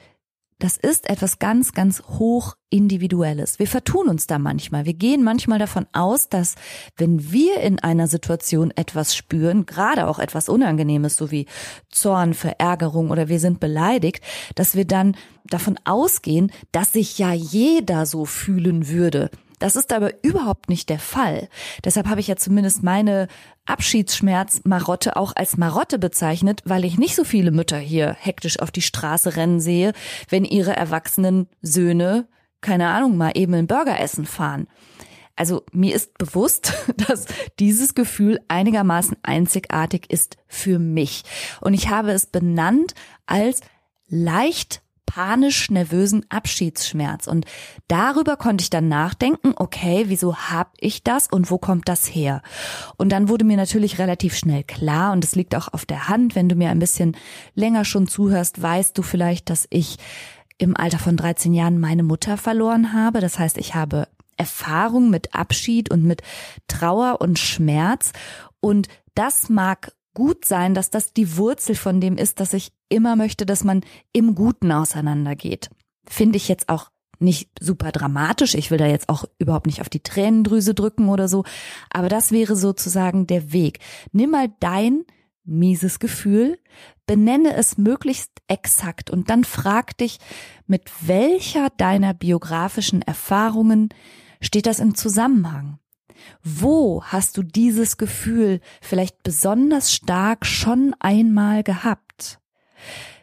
das 0.59 0.75
ist 0.75 1.09
etwas 1.09 1.37
ganz, 1.37 1.73
ganz 1.73 2.01
hoch 2.03 2.55
individuelles. 2.69 3.59
Wir 3.59 3.67
vertun 3.67 4.07
uns 4.07 4.25
da 4.25 4.39
manchmal. 4.39 4.85
Wir 4.85 4.95
gehen 4.95 5.23
manchmal 5.23 5.59
davon 5.59 5.85
aus, 5.93 6.29
dass 6.29 6.55
wenn 6.95 7.31
wir 7.31 7.61
in 7.61 7.79
einer 7.79 8.07
Situation 8.07 8.71
etwas 8.75 9.15
spüren, 9.15 9.65
gerade 9.67 10.07
auch 10.07 10.17
etwas 10.17 10.49
Unangenehmes, 10.49 11.15
so 11.15 11.29
wie 11.31 11.45
Zorn, 11.89 12.33
Verärgerung 12.33 13.11
oder 13.11 13.29
wir 13.29 13.39
sind 13.39 13.59
beleidigt, 13.59 14.23
dass 14.55 14.75
wir 14.75 14.85
dann 14.85 15.15
davon 15.45 15.79
ausgehen, 15.85 16.51
dass 16.71 16.93
sich 16.93 17.19
ja 17.19 17.33
jeder 17.33 18.05
so 18.05 18.25
fühlen 18.25 18.87
würde. 18.87 19.29
Das 19.59 19.75
ist 19.75 19.91
aber 19.91 20.23
überhaupt 20.23 20.69
nicht 20.69 20.89
der 20.89 20.99
Fall. 20.99 21.49
Deshalb 21.83 22.07
habe 22.07 22.19
ich 22.19 22.27
ja 22.27 22.35
zumindest 22.35 22.83
meine 22.83 23.27
Abschiedsschmerz-Marotte 23.65 25.15
auch 25.15 25.35
als 25.35 25.57
Marotte 25.57 25.97
bezeichnet, 25.97 26.61
weil 26.65 26.85
ich 26.85 26.97
nicht 26.97 27.15
so 27.15 27.23
viele 27.23 27.51
Mütter 27.51 27.77
hier 27.77 28.15
hektisch 28.19 28.59
auf 28.59 28.71
die 28.71 28.81
Straße 28.83 29.35
rennen 29.35 29.59
sehe, 29.59 29.93
wenn 30.29 30.45
ihre 30.45 30.75
erwachsenen 30.75 31.47
Söhne, 31.61 32.27
keine 32.61 32.89
Ahnung, 32.89 33.17
mal 33.17 33.31
eben 33.33 33.53
einen 33.55 33.67
Burger 33.67 33.99
essen 33.99 34.25
fahren. 34.25 34.67
Also 35.35 35.63
mir 35.71 35.95
ist 35.95 36.17
bewusst, 36.17 36.73
dass 37.07 37.25
dieses 37.59 37.95
Gefühl 37.95 38.39
einigermaßen 38.47 39.17
einzigartig 39.23 40.09
ist 40.09 40.37
für 40.47 40.79
mich. 40.79 41.23
Und 41.61 41.73
ich 41.73 41.89
habe 41.89 42.11
es 42.11 42.25
benannt 42.25 42.93
als 43.25 43.61
leicht 44.07 44.81
panisch-nervösen 45.07 46.25
Abschiedsschmerz. 46.29 47.25
Und 47.25 47.47
darüber 47.87 48.37
konnte 48.37 48.61
ich 48.61 48.69
dann 48.69 48.87
nachdenken, 48.87 49.53
okay, 49.55 50.05
wieso 50.07 50.35
hab 50.35 50.73
ich 50.79 51.03
das 51.03 51.27
und 51.27 51.49
wo 51.49 51.57
kommt 51.57 51.89
das 51.89 52.05
her? 52.05 52.43
Und 52.97 53.11
dann 53.11 53.27
wurde 53.27 53.43
mir 53.43 53.57
natürlich 53.57 53.97
relativ 53.97 54.37
schnell 54.37 54.63
klar, 54.63 55.13
und 55.13 55.23
es 55.23 55.33
liegt 55.33 55.55
auch 55.55 55.73
auf 55.73 55.85
der 55.85 56.07
Hand, 56.07 56.35
wenn 56.35 56.49
du 56.49 56.55
mir 56.55 56.69
ein 56.69 56.79
bisschen 56.79 57.17
länger 57.55 57.85
schon 57.85 58.07
zuhörst, 58.07 58.61
weißt 58.61 58.95
du 58.95 59.01
vielleicht, 59.01 59.49
dass 59.49 59.65
ich 59.71 59.97
im 60.59 60.77
Alter 60.77 60.99
von 60.99 61.17
13 61.17 61.53
Jahren 61.53 61.79
meine 61.79 62.03
Mutter 62.03 62.37
verloren 62.37 62.93
habe. 62.93 63.19
Das 63.21 63.39
heißt, 63.39 63.57
ich 63.57 63.75
habe 63.75 64.07
Erfahrung 64.37 65.09
mit 65.09 65.33
Abschied 65.33 65.89
und 65.89 66.03
mit 66.03 66.21
Trauer 66.67 67.21
und 67.21 67.39
Schmerz. 67.39 68.11
Und 68.59 68.87
das 69.15 69.49
mag 69.49 69.93
gut 70.13 70.45
sein, 70.45 70.73
dass 70.73 70.89
das 70.89 71.13
die 71.13 71.37
Wurzel 71.37 71.75
von 71.75 72.01
dem 72.01 72.17
ist, 72.17 72.39
dass 72.39 72.53
ich 72.53 72.71
immer 72.89 73.15
möchte, 73.15 73.45
dass 73.45 73.63
man 73.63 73.81
im 74.13 74.35
Guten 74.35 74.71
auseinandergeht. 74.71 75.69
Finde 76.07 76.37
ich 76.37 76.47
jetzt 76.47 76.69
auch 76.69 76.89
nicht 77.19 77.49
super 77.59 77.91
dramatisch. 77.91 78.53
Ich 78.53 78.69
will 78.71 78.77
da 78.77 78.85
jetzt 78.85 79.09
auch 79.09 79.25
überhaupt 79.39 79.65
nicht 79.65 79.81
auf 79.81 79.89
die 79.89 80.03
Tränendrüse 80.03 80.73
drücken 80.73 81.09
oder 81.09 81.27
so. 81.27 81.43
Aber 81.89 82.09
das 82.09 82.31
wäre 82.31 82.55
sozusagen 82.55 83.27
der 83.27 83.51
Weg. 83.51 83.79
Nimm 84.11 84.31
mal 84.31 84.49
dein 84.59 85.03
mieses 85.43 85.99
Gefühl, 85.99 86.59
benenne 87.05 87.55
es 87.55 87.77
möglichst 87.77 88.31
exakt 88.47 89.09
und 89.09 89.29
dann 89.29 89.45
frag 89.45 89.97
dich, 89.97 90.19
mit 90.67 90.91
welcher 91.01 91.69
deiner 91.69 92.13
biografischen 92.13 93.01
Erfahrungen 93.01 93.89
steht 94.41 94.67
das 94.67 94.79
im 94.79 94.93
Zusammenhang? 94.93 95.79
Wo 96.43 97.03
hast 97.03 97.37
du 97.37 97.43
dieses 97.43 97.97
Gefühl 97.97 98.59
vielleicht 98.81 99.23
besonders 99.23 99.93
stark 99.93 100.45
schon 100.45 100.95
einmal 100.99 101.63
gehabt? 101.63 102.39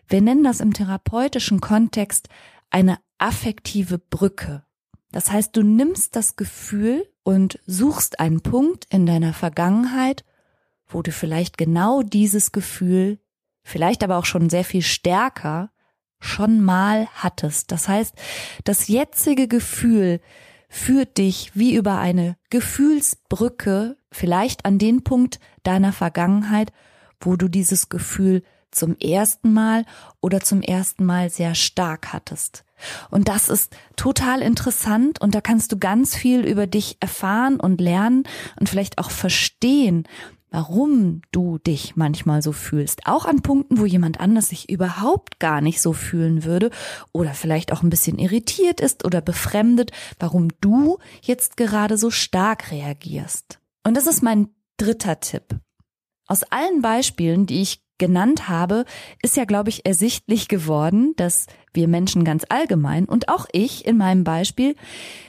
Wir 0.08 0.20
nennen 0.20 0.44
das 0.44 0.60
im 0.60 0.72
therapeutischen 0.72 1.60
Kontext 1.60 2.28
eine 2.70 2.98
affektive 3.18 3.98
Brücke. 3.98 4.64
Das 5.12 5.30
heißt, 5.30 5.56
du 5.56 5.62
nimmst 5.62 6.16
das 6.16 6.36
Gefühl 6.36 7.08
und 7.22 7.60
suchst 7.66 8.20
einen 8.20 8.40
Punkt 8.40 8.86
in 8.90 9.06
deiner 9.06 9.32
Vergangenheit, 9.32 10.24
wo 10.86 11.02
du 11.02 11.12
vielleicht 11.12 11.56
genau 11.56 12.02
dieses 12.02 12.52
Gefühl, 12.52 13.20
vielleicht 13.62 14.02
aber 14.02 14.18
auch 14.18 14.24
schon 14.24 14.50
sehr 14.50 14.64
viel 14.64 14.82
stärker, 14.82 15.70
schon 16.20 16.60
mal 16.60 17.06
hattest. 17.14 17.70
Das 17.70 17.88
heißt, 17.88 18.14
das 18.64 18.88
jetzige 18.88 19.46
Gefühl 19.46 20.20
führt 20.68 21.18
dich 21.18 21.52
wie 21.54 21.74
über 21.74 21.98
eine 21.98 22.36
Gefühlsbrücke 22.50 23.96
vielleicht 24.10 24.64
an 24.64 24.78
den 24.78 25.04
Punkt 25.04 25.38
deiner 25.62 25.92
Vergangenheit, 25.92 26.72
wo 27.20 27.36
du 27.36 27.48
dieses 27.48 27.88
Gefühl 27.88 28.42
zum 28.74 28.96
ersten 28.98 29.52
Mal 29.52 29.84
oder 30.20 30.40
zum 30.40 30.62
ersten 30.62 31.04
Mal 31.04 31.30
sehr 31.30 31.54
stark 31.54 32.12
hattest. 32.12 32.64
Und 33.10 33.28
das 33.28 33.48
ist 33.48 33.74
total 33.96 34.42
interessant 34.42 35.20
und 35.20 35.34
da 35.34 35.40
kannst 35.40 35.72
du 35.72 35.78
ganz 35.78 36.14
viel 36.14 36.44
über 36.44 36.66
dich 36.66 36.96
erfahren 37.00 37.58
und 37.60 37.80
lernen 37.80 38.24
und 38.58 38.68
vielleicht 38.68 38.98
auch 38.98 39.10
verstehen, 39.10 40.06
warum 40.54 41.22
du 41.32 41.58
dich 41.58 41.96
manchmal 41.96 42.40
so 42.40 42.52
fühlst. 42.52 43.06
Auch 43.06 43.24
an 43.24 43.42
Punkten, 43.42 43.78
wo 43.80 43.86
jemand 43.86 44.20
anders 44.20 44.50
sich 44.50 44.70
überhaupt 44.70 45.40
gar 45.40 45.60
nicht 45.60 45.80
so 45.80 45.92
fühlen 45.92 46.44
würde 46.44 46.70
oder 47.12 47.34
vielleicht 47.34 47.72
auch 47.72 47.82
ein 47.82 47.90
bisschen 47.90 48.20
irritiert 48.20 48.80
ist 48.80 49.04
oder 49.04 49.20
befremdet, 49.20 49.90
warum 50.20 50.50
du 50.60 50.98
jetzt 51.22 51.56
gerade 51.56 51.98
so 51.98 52.12
stark 52.12 52.70
reagierst. 52.70 53.58
Und 53.82 53.96
das 53.96 54.06
ist 54.06 54.22
mein 54.22 54.48
dritter 54.76 55.18
Tipp. 55.18 55.58
Aus 56.26 56.44
allen 56.44 56.82
Beispielen, 56.82 57.46
die 57.46 57.60
ich 57.60 57.83
genannt 57.98 58.48
habe, 58.48 58.84
ist 59.22 59.36
ja, 59.36 59.44
glaube 59.44 59.70
ich, 59.70 59.86
ersichtlich 59.86 60.48
geworden, 60.48 61.14
dass 61.16 61.46
wir 61.72 61.88
Menschen 61.88 62.24
ganz 62.24 62.44
allgemein 62.48 63.04
und 63.06 63.28
auch 63.28 63.46
ich 63.52 63.86
in 63.86 63.96
meinem 63.96 64.24
Beispiel, 64.24 64.74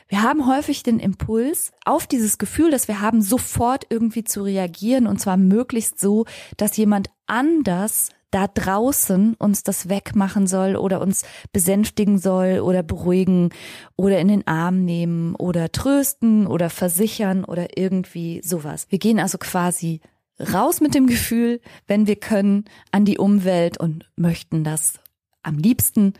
wir 0.07 0.21
haben 0.21 0.47
häufig 0.47 0.83
den 0.83 0.99
Impuls 0.99 1.71
auf 1.83 2.05
dieses 2.07 2.37
Gefühl, 2.37 2.71
dass 2.71 2.87
wir 2.87 3.01
haben, 3.01 3.21
sofort 3.21 3.87
irgendwie 3.89 4.23
zu 4.23 4.43
reagieren 4.43 5.07
und 5.07 5.19
zwar 5.19 5.37
möglichst 5.37 5.99
so, 5.99 6.25
dass 6.57 6.77
jemand 6.77 7.09
anders 7.25 8.09
da 8.35 8.47
draußen 8.47 9.35
uns 9.35 9.63
das 9.63 9.87
wegmachen 9.87 10.45
soll 10.45 10.75
oder 10.75 10.99
uns 10.99 11.23
besänftigen 11.53 12.17
soll 12.17 12.59
oder 12.59 12.83
beruhigen 12.83 13.51
oder 13.95 14.19
in 14.19 14.27
den 14.27 14.45
Arm 14.45 14.83
nehmen 14.83 15.35
oder 15.35 15.71
trösten 15.71 16.45
oder 16.45 16.69
versichern 16.69 17.45
oder 17.45 17.77
irgendwie 17.77 18.41
sowas. 18.43 18.87
Wir 18.89 18.99
gehen 18.99 19.19
also 19.19 19.37
quasi 19.37 20.01
raus 20.39 20.81
mit 20.81 20.95
dem 20.95 21.07
Gefühl, 21.07 21.61
wenn 21.87 22.07
wir 22.07 22.15
können, 22.15 22.65
an 22.91 23.05
die 23.05 23.17
Umwelt 23.17 23.79
und 23.79 24.09
möchten 24.15 24.63
das 24.63 24.99
am 25.43 25.57
liebsten 25.57 26.13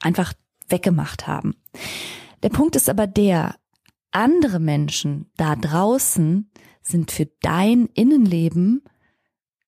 einfach 0.00 0.32
weggemacht 0.68 1.26
haben. 1.26 1.54
Der 2.42 2.48
Punkt 2.48 2.76
ist 2.76 2.88
aber 2.88 3.06
der, 3.06 3.56
andere 4.12 4.60
Menschen 4.60 5.30
da 5.36 5.56
draußen 5.56 6.50
sind 6.82 7.10
für 7.10 7.26
dein 7.40 7.86
Innenleben 7.94 8.82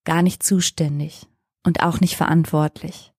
gar 0.03 0.21
nicht 0.21 0.43
zuständig 0.43 1.27
und 1.63 1.81
auch 1.81 1.99
nicht 1.99 2.15
verantwortlich. 2.15 3.11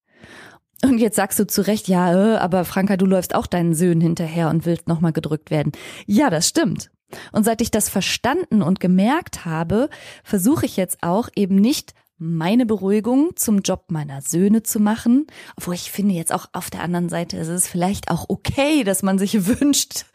Und 0.85 0.99
jetzt 0.99 1.17
sagst 1.17 1.39
du 1.39 1.47
zu 1.47 1.67
Recht, 1.67 1.89
ja, 1.89 2.35
äh, 2.35 2.37
aber 2.37 2.65
Franka, 2.65 2.97
du 2.97 3.07
läufst 3.07 3.35
auch 3.35 3.47
deinen 3.47 3.75
Söhnen 3.75 4.01
hinterher 4.01 4.51
und 4.51 4.67
willst 4.67 4.89
nochmal 4.89 5.13
gedrückt 5.13 5.51
werden. 5.51 5.73
Ja, 6.07 6.31
das 6.31 6.49
stimmt. 6.49 6.91
Und 7.33 7.45
seit 7.45 7.61
ich 7.61 7.71
das 7.71 7.89
verstanden 7.89 8.63
und 8.63 8.81
gemerkt 8.81 9.45
habe, 9.45 9.89
versuche 10.25 10.67
ich 10.67 10.77
jetzt 10.77 11.03
auch 11.03 11.29
eben 11.35 11.57
nicht 11.57 11.95
meine 12.19 12.65
Beruhigung 12.65 13.37
zum 13.37 13.61
Job 13.61 13.87
meiner 13.91 14.23
Söhne 14.23 14.63
zu 14.63 14.81
machen. 14.81 15.27
Obwohl 15.57 15.75
ich 15.75 15.91
finde 15.91 16.15
jetzt 16.15 16.33
auch 16.33 16.47
auf 16.53 16.71
der 16.71 16.83
anderen 16.83 17.09
Seite 17.09 17.37
ist 17.37 17.49
es 17.49 17.69
vielleicht 17.69 18.11
auch 18.11 18.27
okay, 18.29 18.85
dass 18.85 19.03
man 19.03 19.19
sich 19.19 19.47
wünscht, 19.61 20.07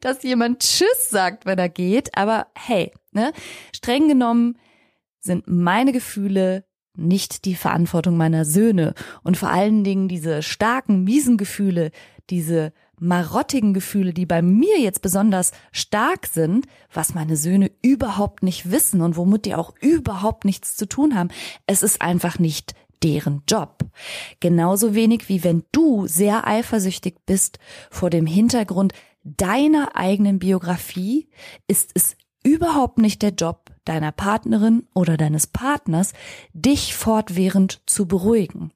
dass 0.00 0.22
jemand 0.22 0.60
Tschüss 0.60 1.10
sagt, 1.10 1.46
wenn 1.46 1.58
er 1.58 1.68
geht. 1.68 2.16
Aber 2.16 2.46
hey, 2.54 2.92
ne, 3.12 3.32
streng 3.74 4.08
genommen 4.08 4.56
sind 5.20 5.44
meine 5.48 5.92
Gefühle 5.92 6.64
nicht 6.94 7.44
die 7.44 7.54
Verantwortung 7.54 8.16
meiner 8.16 8.44
Söhne 8.44 8.94
und 9.22 9.36
vor 9.36 9.50
allen 9.50 9.84
Dingen 9.84 10.08
diese 10.08 10.42
starken, 10.42 11.04
miesen 11.04 11.36
Gefühle, 11.36 11.92
diese 12.28 12.72
marottigen 13.00 13.74
Gefühle, 13.74 14.12
die 14.12 14.26
bei 14.26 14.42
mir 14.42 14.80
jetzt 14.80 15.02
besonders 15.02 15.52
stark 15.72 16.26
sind, 16.26 16.66
was 16.92 17.14
meine 17.14 17.36
Söhne 17.36 17.70
überhaupt 17.82 18.42
nicht 18.42 18.70
wissen 18.70 19.00
und 19.00 19.16
womit 19.16 19.44
die 19.44 19.54
auch 19.54 19.74
überhaupt 19.80 20.44
nichts 20.44 20.76
zu 20.76 20.86
tun 20.86 21.14
haben. 21.14 21.30
Es 21.66 21.82
ist 21.82 22.02
einfach 22.02 22.38
nicht 22.38 22.74
deren 23.02 23.42
Job. 23.48 23.84
Genauso 24.40 24.94
wenig 24.94 25.28
wie 25.28 25.44
wenn 25.44 25.64
du 25.72 26.06
sehr 26.06 26.46
eifersüchtig 26.46 27.16
bist 27.26 27.58
vor 27.90 28.10
dem 28.10 28.26
Hintergrund 28.26 28.92
deiner 29.22 29.96
eigenen 29.96 30.38
Biografie, 30.38 31.28
ist 31.66 31.90
es 31.94 32.16
überhaupt 32.42 32.98
nicht 32.98 33.22
der 33.22 33.30
Job 33.30 33.70
deiner 33.84 34.12
Partnerin 34.12 34.86
oder 34.94 35.16
deines 35.16 35.46
Partners, 35.46 36.12
dich 36.52 36.94
fortwährend 36.94 37.82
zu 37.86 38.06
beruhigen. 38.06 38.72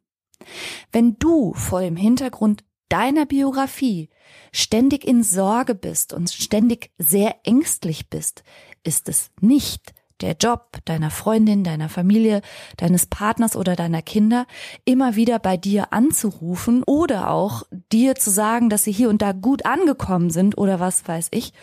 Wenn 0.91 1.19
du 1.19 1.55
vor 1.55 1.81
dem 1.81 1.97
Hintergrund 1.97 2.65
deiner 2.93 3.25
Biografie 3.25 4.11
ständig 4.53 5.07
in 5.07 5.23
Sorge 5.23 5.75
bist 5.75 6.13
und 6.13 6.31
ständig 6.31 6.91
sehr 6.99 7.37
ängstlich 7.43 8.11
bist, 8.11 8.45
ist 8.85 9.09
es 9.09 9.31
nicht 9.41 9.95
der 10.21 10.37
Job 10.39 10.77
deiner 10.85 11.11
Freundin, 11.11 11.65
deiner 11.65 11.89
Familie, 11.89 12.43
deines 12.77 13.07
Partners 13.07 13.57
oder 13.57 13.77
deiner 13.77 14.03
Kinder 14.03 14.47
immer 14.85 15.17
wieder 15.17 15.39
bei 15.39 15.57
dir 15.57 15.95
anzurufen 15.95 16.83
oder 16.85 17.31
auch 17.31 17.63
dir 17.91 18.15
zu 18.15 18.31
sagen, 18.31 18.69
dass 18.69 18.85
sie 18.85 18.93
hier 18.93 19.09
und 19.09 19.23
da 19.23 19.33
gut 19.33 19.65
angekommen 19.65 20.29
sind 20.29 20.59
oder 20.59 20.79
was 20.79 21.09
weiß 21.09 21.29
ich, 21.31 21.55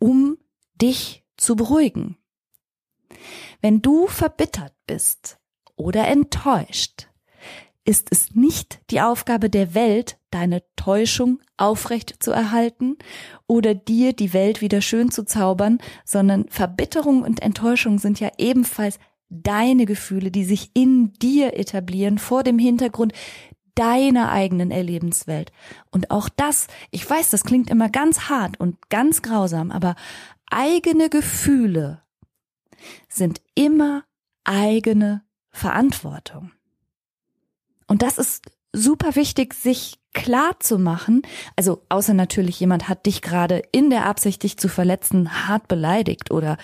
um 0.00 0.36
dich 0.74 1.24
zu 1.36 1.54
beruhigen. 1.54 2.16
Wenn 3.60 3.82
du 3.82 4.08
verbittert 4.08 4.74
bist 4.86 5.38
oder 5.76 6.08
enttäuscht, 6.08 7.08
ist 7.84 8.08
es 8.10 8.34
nicht 8.34 8.80
die 8.90 9.00
Aufgabe 9.00 9.48
der 9.48 9.74
Welt, 9.74 10.18
deine 10.34 10.62
Täuschung 10.76 11.40
aufrecht 11.56 12.16
zu 12.22 12.32
erhalten 12.32 12.96
oder 13.46 13.74
dir 13.74 14.12
die 14.12 14.32
Welt 14.32 14.60
wieder 14.60 14.80
schön 14.80 15.10
zu 15.10 15.24
zaubern, 15.24 15.78
sondern 16.04 16.46
Verbitterung 16.48 17.22
und 17.22 17.42
Enttäuschung 17.42 17.98
sind 17.98 18.18
ja 18.20 18.30
ebenfalls 18.38 18.98
deine 19.28 19.86
Gefühle, 19.86 20.30
die 20.30 20.44
sich 20.44 20.70
in 20.74 21.12
dir 21.14 21.56
etablieren 21.56 22.18
vor 22.18 22.42
dem 22.42 22.58
Hintergrund 22.58 23.12
deiner 23.74 24.30
eigenen 24.30 24.70
Erlebenswelt. 24.70 25.52
Und 25.90 26.10
auch 26.10 26.28
das, 26.28 26.66
ich 26.90 27.08
weiß, 27.08 27.30
das 27.30 27.44
klingt 27.44 27.70
immer 27.70 27.88
ganz 27.88 28.28
hart 28.28 28.60
und 28.60 28.90
ganz 28.90 29.22
grausam, 29.22 29.70
aber 29.70 29.94
eigene 30.50 31.08
Gefühle 31.08 32.02
sind 33.08 33.40
immer 33.54 34.04
eigene 34.44 35.22
Verantwortung. 35.50 36.52
Und 37.86 38.02
das 38.02 38.18
ist 38.18 38.42
super 38.72 39.16
wichtig, 39.16 39.54
sich 39.54 39.98
klar 40.14 40.58
zu 40.60 40.78
machen. 40.78 41.22
Also 41.56 41.82
außer 41.88 42.14
natürlich 42.14 42.60
jemand 42.60 42.88
hat 42.88 43.06
dich 43.06 43.22
gerade 43.22 43.62
in 43.72 43.90
der 43.90 44.06
Absicht, 44.06 44.42
dich 44.42 44.56
zu 44.56 44.68
verletzen, 44.68 45.48
hart 45.48 45.68
beleidigt 45.68 46.30
oder 46.30 46.58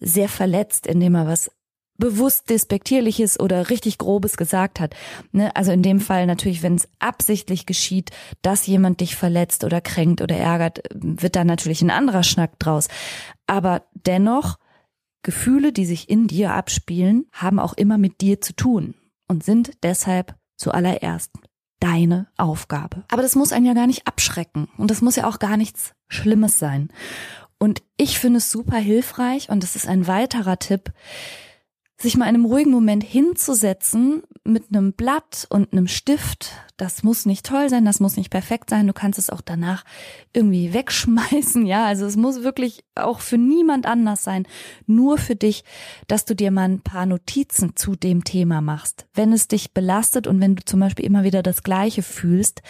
sehr 0.00 0.28
verletzt, 0.28 0.86
indem 0.86 1.14
er 1.14 1.26
was 1.26 1.50
bewusst 1.98 2.50
despektierliches 2.50 3.38
oder 3.38 3.70
richtig 3.70 3.98
grobes 3.98 4.36
gesagt 4.36 4.80
hat. 4.80 4.94
Ne? 5.30 5.54
Also 5.54 5.70
in 5.70 5.82
dem 5.82 6.00
Fall 6.00 6.26
natürlich, 6.26 6.62
wenn 6.62 6.74
es 6.74 6.88
absichtlich 6.98 7.66
geschieht, 7.66 8.10
dass 8.40 8.66
jemand 8.66 9.00
dich 9.00 9.14
verletzt 9.14 9.62
oder 9.62 9.80
kränkt 9.80 10.20
oder 10.20 10.36
ärgert, 10.36 10.82
wird 10.92 11.36
da 11.36 11.44
natürlich 11.44 11.82
ein 11.82 11.90
anderer 11.90 12.24
Schnack 12.24 12.58
draus. 12.58 12.88
Aber 13.46 13.84
dennoch, 13.94 14.58
Gefühle, 15.22 15.72
die 15.72 15.86
sich 15.86 16.10
in 16.10 16.26
dir 16.26 16.52
abspielen, 16.54 17.26
haben 17.30 17.60
auch 17.60 17.74
immer 17.74 17.98
mit 17.98 18.20
dir 18.20 18.40
zu 18.40 18.54
tun 18.56 18.94
und 19.28 19.44
sind 19.44 19.72
deshalb 19.84 20.34
zuallererst 20.62 21.30
deine 21.80 22.28
Aufgabe. 22.36 23.04
Aber 23.10 23.22
das 23.22 23.34
muss 23.34 23.52
einen 23.52 23.66
ja 23.66 23.74
gar 23.74 23.88
nicht 23.88 24.06
abschrecken 24.06 24.68
und 24.78 24.90
das 24.90 25.02
muss 25.02 25.16
ja 25.16 25.26
auch 25.26 25.40
gar 25.40 25.56
nichts 25.56 25.92
Schlimmes 26.08 26.58
sein. 26.58 26.90
Und 27.58 27.82
ich 27.96 28.18
finde 28.18 28.38
es 28.38 28.50
super 28.50 28.78
hilfreich 28.78 29.48
und 29.50 29.62
das 29.62 29.76
ist 29.76 29.88
ein 29.88 30.06
weiterer 30.06 30.58
Tipp, 30.58 30.92
sich 32.02 32.16
mal 32.16 32.24
in 32.24 32.34
einem 32.34 32.44
ruhigen 32.44 32.70
Moment 32.70 33.04
hinzusetzen 33.04 34.22
mit 34.44 34.64
einem 34.68 34.92
Blatt 34.92 35.46
und 35.50 35.72
einem 35.72 35.86
Stift. 35.86 36.50
Das 36.76 37.02
muss 37.04 37.26
nicht 37.26 37.46
toll 37.46 37.68
sein, 37.68 37.84
das 37.84 38.00
muss 38.00 38.16
nicht 38.16 38.30
perfekt 38.30 38.70
sein. 38.70 38.88
Du 38.88 38.92
kannst 38.92 39.18
es 39.18 39.30
auch 39.30 39.40
danach 39.40 39.84
irgendwie 40.32 40.74
wegschmeißen. 40.74 41.66
Ja, 41.72 41.86
also 41.86 42.04
es 42.06 42.16
muss 42.16 42.42
wirklich 42.42 42.84
auch 42.96 43.20
für 43.20 43.38
niemand 43.38 43.86
anders 43.86 44.24
sein. 44.24 44.46
Nur 44.86 45.16
für 45.16 45.36
dich, 45.36 45.64
dass 46.08 46.24
du 46.24 46.34
dir 46.34 46.50
mal 46.50 46.68
ein 46.68 46.80
paar 46.80 47.06
Notizen 47.06 47.76
zu 47.76 47.94
dem 47.94 48.24
Thema 48.24 48.60
machst. 48.60 49.06
Wenn 49.14 49.32
es 49.32 49.46
dich 49.48 49.72
belastet 49.72 50.26
und 50.26 50.40
wenn 50.40 50.56
du 50.56 50.64
zum 50.64 50.80
Beispiel 50.80 51.04
immer 51.04 51.22
wieder 51.22 51.42
das 51.42 51.62
Gleiche 51.62 52.02
fühlst, 52.02 52.62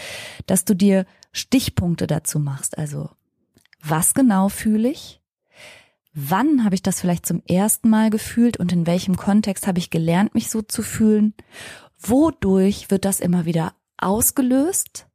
dass 0.46 0.64
du 0.64 0.74
dir 0.74 1.06
Stichpunkte 1.32 2.06
dazu 2.06 2.38
machst. 2.38 2.76
Also, 2.76 3.08
was 3.82 4.12
genau 4.14 4.50
fühle 4.50 4.90
ich? 4.90 5.21
Wann 6.14 6.64
habe 6.64 6.74
ich 6.74 6.82
das 6.82 7.00
vielleicht 7.00 7.24
zum 7.24 7.42
ersten 7.46 7.88
Mal 7.88 8.10
gefühlt 8.10 8.58
und 8.58 8.72
in 8.72 8.86
welchem 8.86 9.16
Kontext 9.16 9.66
habe 9.66 9.78
ich 9.78 9.90
gelernt, 9.90 10.34
mich 10.34 10.50
so 10.50 10.60
zu 10.60 10.82
fühlen? 10.82 11.34
Wodurch 11.98 12.90
wird 12.90 13.04
das 13.04 13.20
immer 13.20 13.46
wieder 13.46 13.74
ausgelöst? 13.96 15.06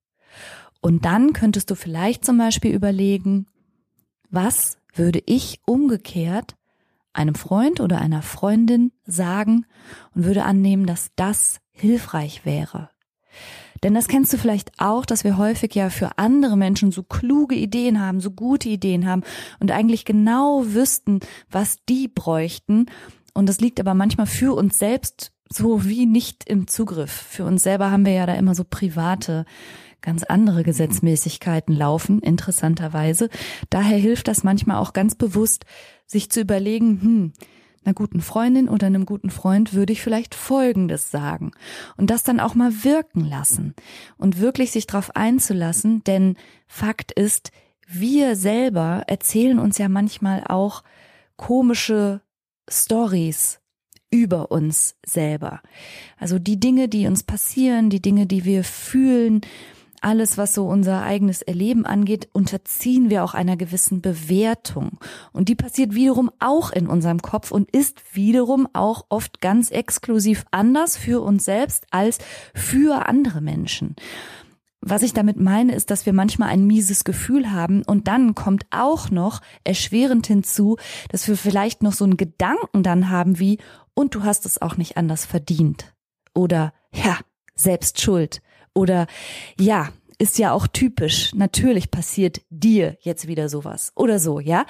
Und 0.82 1.06
dann 1.06 1.34
könntest 1.34 1.70
du 1.70 1.76
vielleicht 1.76 2.26
zum 2.26 2.38
Beispiel 2.38 2.74
überlegen, 2.74 3.48
was 4.30 4.78
würde 4.94 5.22
ich 5.26 5.62
umgekehrt 5.66 6.56
einem 7.14 7.36
Freund 7.36 7.80
oder 7.80 8.00
einer 8.00 8.22
Freundin 8.22 8.92
sagen 9.06 9.66
und 10.14 10.24
würde 10.24 10.44
annehmen, 10.44 10.86
dass 10.86 11.10
das 11.16 11.60
hilfreich 11.72 12.46
wäre. 12.46 12.90
Denn 13.84 13.94
das 13.94 14.08
kennst 14.08 14.34
du 14.34 14.38
vielleicht 14.38 14.72
auch, 14.78 15.06
dass 15.06 15.24
wir 15.24 15.38
häufig 15.38 15.76
ja 15.76 15.90
für 15.90 16.18
andere 16.18 16.58
Menschen 16.58 16.92
so 16.92 17.04
kluge 17.04 17.56
Ideen 17.56 18.00
haben, 18.00 18.20
so 18.20 18.32
gute 18.32 18.70
Ideen 18.70 19.06
haben 19.06 19.24
und 19.60 19.72
eigentlich 19.72 20.06
genau 20.06 20.64
wüssten, 20.66 21.20
was 21.50 21.78
die 21.88 22.08
bräuchten. 22.08 22.88
Und 23.34 23.48
das 23.48 23.60
liegt 23.60 23.80
aber 23.80 23.94
manchmal 23.94 24.28
für 24.28 24.56
uns 24.56 24.80
selbst 24.80 25.32
so 25.50 25.86
wie 25.86 26.06
nicht 26.06 26.44
im 26.50 26.68
Zugriff. 26.68 27.12
Für 27.12 27.46
uns 27.46 27.64
selber 27.64 27.92
haben 27.92 28.06
wir 28.06 28.14
ja 28.14 28.26
da 28.26 28.34
immer 28.34 28.56
so 28.56 28.64
private, 28.64 29.46
ganz 30.02 30.24
andere 30.24 30.64
Gesetzmäßigkeiten 30.64 31.76
laufen, 31.76 32.20
interessanterweise. 32.20 33.30
Daher 33.70 33.98
hilft 33.98 34.28
das 34.28 34.44
manchmal 34.44 34.78
auch 34.78 34.94
ganz 34.94 35.16
bewusst, 35.16 35.66
sich 36.06 36.30
zu 36.32 36.42
überlegen, 36.42 37.02
hm, 37.02 37.34
einer 37.88 37.94
guten 37.94 38.22
Freundin 38.22 38.68
oder 38.68 38.88
einem 38.88 39.06
guten 39.06 39.30
Freund 39.30 39.74
würde 39.74 39.94
ich 39.94 40.02
vielleicht 40.02 40.36
Folgendes 40.36 41.10
sagen 41.10 41.52
und 41.96 42.10
das 42.10 42.24
dann 42.24 42.42
auch 42.42 42.54
mal 42.54 42.84
wirken 42.84 43.24
lassen 43.24 43.76
und 44.18 44.40
wirklich 44.40 44.72
sich 44.72 44.88
darauf 44.88 45.16
einzulassen, 45.16 46.04
denn 46.04 46.36
Fakt 46.68 47.14
ist, 47.14 47.52
wir 47.88 48.36
selber 48.36 49.04
erzählen 49.08 49.58
uns 49.58 49.78
ja 49.78 49.88
manchmal 49.88 50.44
auch 50.48 50.84
komische 51.38 52.22
Stories 52.70 53.62
über 54.10 54.52
uns 54.52 54.96
selber. 55.06 55.62
Also 56.18 56.40
die 56.40 56.60
Dinge, 56.60 56.90
die 56.90 57.08
uns 57.08 57.24
passieren, 57.24 57.90
die 57.90 58.02
Dinge, 58.02 58.26
die 58.26 58.44
wir 58.44 58.66
fühlen, 58.66 59.42
alles, 60.02 60.38
was 60.38 60.54
so 60.54 60.68
unser 60.68 61.04
eigenes 61.04 61.42
Erleben 61.42 61.86
angeht, 61.86 62.30
unterziehen 62.34 63.10
wir 63.10 63.24
auch 63.24 63.34
einer 63.34 63.58
gewissen 63.58 64.02
Bewertung. 64.02 65.00
Und 65.34 65.50
die 65.50 65.56
passiert 65.56 65.94
wiederum 65.94 66.32
auch 66.40 66.72
in 66.72 66.88
unserem 66.88 67.22
Kopf 67.22 67.52
und 67.52 67.70
ist 67.72 68.16
wiederum 68.16 68.68
auch 68.74 69.06
oft 69.10 69.42
ganz 69.42 69.72
exklusiv 69.72 70.46
anders 70.52 70.98
für 70.98 71.22
uns 71.22 71.46
selbst 71.46 71.86
als 71.92 72.20
für 72.54 73.08
andere 73.08 73.42
Menschen. 73.42 73.96
Was 74.82 75.02
ich 75.02 75.14
damit 75.14 75.38
meine, 75.38 75.74
ist, 75.74 75.90
dass 75.90 76.06
wir 76.06 76.14
manchmal 76.14 76.50
ein 76.50 76.66
mieses 76.66 77.04
Gefühl 77.04 77.52
haben 77.52 77.84
und 77.84 78.08
dann 78.08 78.36
kommt 78.36 78.66
auch 78.70 79.10
noch 79.10 79.42
erschwerend 79.64 80.28
hinzu, 80.28 80.78
dass 81.10 81.28
wir 81.28 81.36
vielleicht 81.36 81.84
noch 81.84 81.94
so 81.94 82.06
einen 82.06 82.18
Gedanken 82.18 82.84
dann 82.84 83.10
haben 83.10 83.40
wie, 83.40 83.58
und 83.96 84.14
du 84.14 84.24
hast 84.24 84.46
es 84.46 84.62
auch 84.62 84.78
nicht 84.78 84.96
anders 84.96 85.26
verdient. 85.26 85.94
Oder, 86.36 86.74
ja, 86.94 87.18
selbst 87.56 88.00
schuld. 88.00 88.42
Oder 88.78 89.08
ja, 89.60 89.90
ist 90.20 90.40
ja 90.40 90.52
auch 90.52 90.68
typisch. 90.68 91.32
Natürlich 91.36 91.92
passiert 91.92 92.42
dir 92.50 92.98
jetzt 93.02 93.28
wieder 93.28 93.50
sowas 93.50 93.92
oder 93.96 94.20
so, 94.20 94.40
ja? 94.40 94.66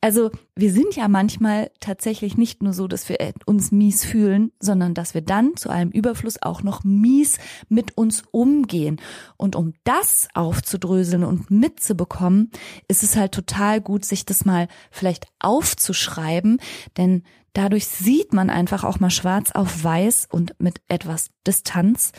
Also 0.00 0.30
wir 0.54 0.72
sind 0.72 0.94
ja 0.94 1.08
manchmal 1.08 1.70
tatsächlich 1.80 2.36
nicht 2.36 2.62
nur 2.62 2.72
so, 2.72 2.86
dass 2.86 3.08
wir 3.08 3.18
uns 3.46 3.72
mies 3.72 4.04
fühlen, 4.04 4.52
sondern 4.60 4.94
dass 4.94 5.14
wir 5.14 5.22
dann 5.22 5.56
zu 5.56 5.70
einem 5.70 5.90
Überfluss 5.90 6.40
auch 6.42 6.62
noch 6.62 6.84
mies 6.84 7.38
mit 7.68 7.96
uns 7.96 8.24
umgehen. 8.30 9.00
Und 9.38 9.56
um 9.56 9.72
das 9.84 10.28
aufzudröseln 10.34 11.24
und 11.24 11.50
mitzubekommen, 11.50 12.50
ist 12.88 13.02
es 13.02 13.16
halt 13.16 13.32
total 13.32 13.80
gut, 13.80 14.04
sich 14.04 14.26
das 14.26 14.44
mal 14.44 14.68
vielleicht 14.90 15.26
aufzuschreiben, 15.38 16.60
denn 16.98 17.24
dadurch 17.54 17.86
sieht 17.86 18.32
man 18.34 18.50
einfach 18.50 18.84
auch 18.84 19.00
mal 19.00 19.10
schwarz 19.10 19.50
auf 19.52 19.82
weiß 19.82 20.28
und 20.30 20.54
mit 20.58 20.80
etwas 20.88 21.30
Distanz, 21.46 22.12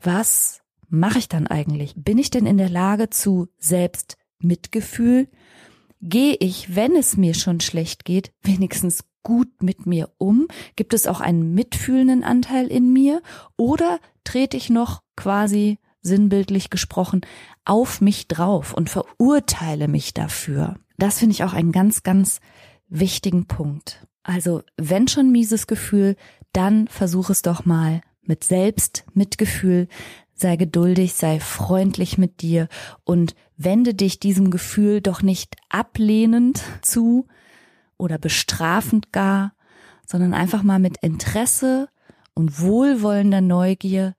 was 0.00 0.63
mache 0.94 1.18
ich 1.18 1.28
dann 1.28 1.46
eigentlich? 1.46 1.94
Bin 1.96 2.18
ich 2.18 2.30
denn 2.30 2.46
in 2.46 2.58
der 2.58 2.70
Lage 2.70 3.10
zu 3.10 3.48
Selbstmitgefühl? 3.58 5.28
Gehe 6.00 6.36
ich, 6.38 6.74
wenn 6.76 6.96
es 6.96 7.16
mir 7.16 7.34
schon 7.34 7.60
schlecht 7.60 8.04
geht, 8.04 8.32
wenigstens 8.42 9.04
gut 9.22 9.62
mit 9.62 9.86
mir 9.86 10.10
um? 10.18 10.48
Gibt 10.76 10.94
es 10.94 11.06
auch 11.06 11.20
einen 11.20 11.54
mitfühlenden 11.54 12.22
Anteil 12.22 12.68
in 12.68 12.92
mir? 12.92 13.22
Oder 13.56 13.98
trete 14.22 14.56
ich 14.56 14.70
noch 14.70 15.02
quasi 15.16 15.78
sinnbildlich 16.02 16.70
gesprochen 16.70 17.22
auf 17.64 18.00
mich 18.00 18.28
drauf 18.28 18.74
und 18.74 18.90
verurteile 18.90 19.88
mich 19.88 20.14
dafür? 20.14 20.76
Das 20.98 21.18
finde 21.18 21.32
ich 21.32 21.42
auch 21.44 21.54
einen 21.54 21.72
ganz, 21.72 22.02
ganz 22.02 22.40
wichtigen 22.88 23.46
Punkt. 23.46 24.06
Also, 24.22 24.62
wenn 24.76 25.08
schon 25.08 25.32
mieses 25.32 25.66
Gefühl, 25.66 26.16
dann 26.52 26.86
versuch 26.88 27.30
es 27.30 27.42
doch 27.42 27.64
mal 27.64 28.00
mit 28.22 28.44
Selbstmitgefühl, 28.44 29.88
sei 30.34 30.56
geduldig, 30.56 31.14
sei 31.14 31.40
freundlich 31.40 32.18
mit 32.18 32.42
dir 32.42 32.68
und 33.04 33.34
wende 33.56 33.94
dich 33.94 34.18
diesem 34.18 34.50
Gefühl 34.50 35.00
doch 35.00 35.22
nicht 35.22 35.56
ablehnend 35.68 36.62
zu 36.82 37.26
oder 37.96 38.18
bestrafend 38.18 39.12
gar, 39.12 39.54
sondern 40.06 40.34
einfach 40.34 40.62
mal 40.62 40.78
mit 40.78 40.98
Interesse 40.98 41.88
und 42.34 42.60
wohlwollender 42.60 43.40
Neugier 43.40 44.14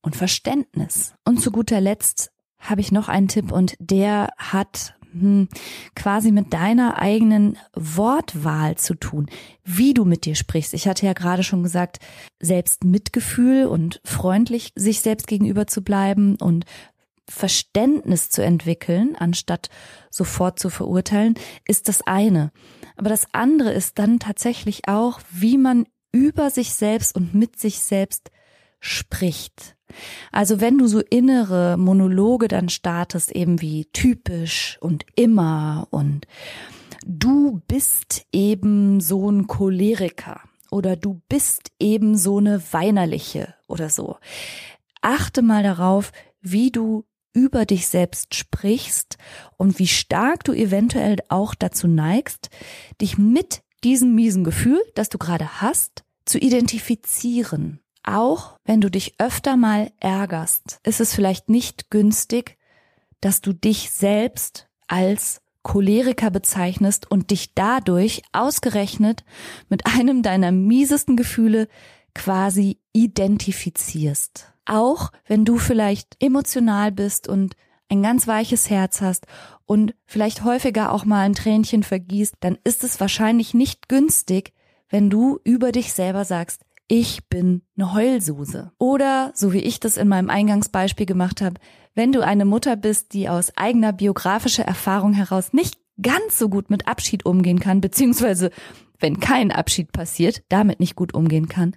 und 0.00 0.16
Verständnis. 0.16 1.14
Und 1.24 1.40
zu 1.40 1.52
guter 1.52 1.80
Letzt 1.80 2.32
habe 2.58 2.80
ich 2.80 2.90
noch 2.90 3.08
einen 3.08 3.28
Tipp 3.28 3.52
und 3.52 3.74
der 3.78 4.30
hat 4.36 4.97
hm, 5.12 5.48
quasi 5.94 6.32
mit 6.32 6.52
deiner 6.52 6.98
eigenen 6.98 7.56
Wortwahl 7.74 8.76
zu 8.76 8.94
tun, 8.94 9.26
wie 9.64 9.94
du 9.94 10.04
mit 10.04 10.24
dir 10.24 10.34
sprichst. 10.34 10.74
Ich 10.74 10.86
hatte 10.86 11.06
ja 11.06 11.12
gerade 11.12 11.42
schon 11.42 11.62
gesagt, 11.62 11.98
selbst 12.40 12.84
Mitgefühl 12.84 13.66
und 13.66 14.00
freundlich 14.04 14.72
sich 14.74 15.00
selbst 15.00 15.26
gegenüber 15.26 15.66
zu 15.66 15.82
bleiben 15.82 16.36
und 16.36 16.64
Verständnis 17.28 18.30
zu 18.30 18.42
entwickeln, 18.42 19.14
anstatt 19.16 19.68
sofort 20.10 20.58
zu 20.58 20.70
verurteilen, 20.70 21.34
ist 21.66 21.88
das 21.88 22.00
eine. 22.02 22.52
Aber 22.96 23.10
das 23.10 23.26
andere 23.32 23.72
ist 23.72 23.98
dann 23.98 24.18
tatsächlich 24.18 24.88
auch, 24.88 25.20
wie 25.30 25.58
man 25.58 25.86
über 26.10 26.50
sich 26.50 26.74
selbst 26.74 27.14
und 27.14 27.34
mit 27.34 27.58
sich 27.58 27.80
selbst 27.80 28.30
spricht. 28.80 29.77
Also 30.32 30.60
wenn 30.60 30.78
du 30.78 30.86
so 30.86 31.00
innere 31.00 31.76
Monologe 31.76 32.48
dann 32.48 32.68
startest, 32.68 33.32
eben 33.32 33.60
wie 33.60 33.86
typisch 33.86 34.78
und 34.80 35.04
immer 35.14 35.86
und 35.90 36.26
du 37.06 37.60
bist 37.66 38.26
eben 38.32 39.00
so 39.00 39.30
ein 39.30 39.46
Choleriker 39.46 40.40
oder 40.70 40.96
du 40.96 41.20
bist 41.28 41.72
eben 41.78 42.16
so 42.16 42.38
eine 42.38 42.62
Weinerliche 42.72 43.54
oder 43.66 43.88
so. 43.88 44.16
Achte 45.00 45.42
mal 45.42 45.62
darauf, 45.62 46.12
wie 46.40 46.70
du 46.70 47.04
über 47.32 47.66
dich 47.66 47.86
selbst 47.86 48.34
sprichst 48.34 49.16
und 49.56 49.78
wie 49.78 49.86
stark 49.86 50.44
du 50.44 50.52
eventuell 50.52 51.18
auch 51.28 51.54
dazu 51.54 51.86
neigst, 51.86 52.50
dich 53.00 53.16
mit 53.16 53.62
diesem 53.84 54.14
miesen 54.14 54.44
Gefühl, 54.44 54.80
das 54.94 55.08
du 55.08 55.18
gerade 55.18 55.60
hast, 55.60 56.04
zu 56.24 56.38
identifizieren. 56.38 57.80
Auch 58.02 58.58
wenn 58.64 58.80
du 58.80 58.90
dich 58.90 59.14
öfter 59.18 59.56
mal 59.56 59.90
ärgerst, 60.00 60.80
ist 60.82 61.00
es 61.00 61.14
vielleicht 61.14 61.48
nicht 61.48 61.90
günstig, 61.90 62.58
dass 63.20 63.40
du 63.40 63.52
dich 63.52 63.90
selbst 63.90 64.68
als 64.86 65.40
Choleriker 65.62 66.30
bezeichnest 66.30 67.10
und 67.10 67.30
dich 67.30 67.54
dadurch 67.54 68.22
ausgerechnet 68.32 69.24
mit 69.68 69.86
einem 69.86 70.22
deiner 70.22 70.52
miesesten 70.52 71.16
Gefühle 71.16 71.68
quasi 72.14 72.78
identifizierst. 72.92 74.52
Auch 74.64 75.10
wenn 75.26 75.44
du 75.44 75.58
vielleicht 75.58 76.16
emotional 76.20 76.92
bist 76.92 77.28
und 77.28 77.54
ein 77.90 78.02
ganz 78.02 78.26
weiches 78.26 78.70
Herz 78.70 79.00
hast 79.00 79.26
und 79.66 79.94
vielleicht 80.04 80.44
häufiger 80.44 80.92
auch 80.92 81.04
mal 81.04 81.24
ein 81.24 81.34
Tränchen 81.34 81.82
vergießt, 81.82 82.34
dann 82.40 82.58
ist 82.64 82.84
es 82.84 83.00
wahrscheinlich 83.00 83.54
nicht 83.54 83.88
günstig, 83.88 84.52
wenn 84.90 85.10
du 85.10 85.38
über 85.44 85.72
dich 85.72 85.92
selber 85.92 86.24
sagst, 86.24 86.62
ich 86.88 87.28
bin 87.28 87.62
eine 87.76 87.92
Heulsuse. 87.92 88.72
Oder, 88.78 89.30
so 89.34 89.52
wie 89.52 89.60
ich 89.60 89.78
das 89.78 89.98
in 89.98 90.08
meinem 90.08 90.30
Eingangsbeispiel 90.30 91.06
gemacht 91.06 91.42
habe, 91.42 91.60
wenn 91.94 92.12
du 92.12 92.24
eine 92.24 92.46
Mutter 92.46 92.76
bist, 92.76 93.12
die 93.12 93.28
aus 93.28 93.56
eigener 93.56 93.92
biografischer 93.92 94.64
Erfahrung 94.64 95.12
heraus 95.12 95.52
nicht 95.52 95.78
ganz 96.00 96.38
so 96.38 96.48
gut 96.48 96.70
mit 96.70 96.88
Abschied 96.88 97.26
umgehen 97.26 97.60
kann, 97.60 97.80
beziehungsweise 97.80 98.50
wenn 98.98 99.20
kein 99.20 99.52
Abschied 99.52 99.92
passiert, 99.92 100.42
damit 100.48 100.80
nicht 100.80 100.96
gut 100.96 101.12
umgehen 101.12 101.48
kann, 101.48 101.76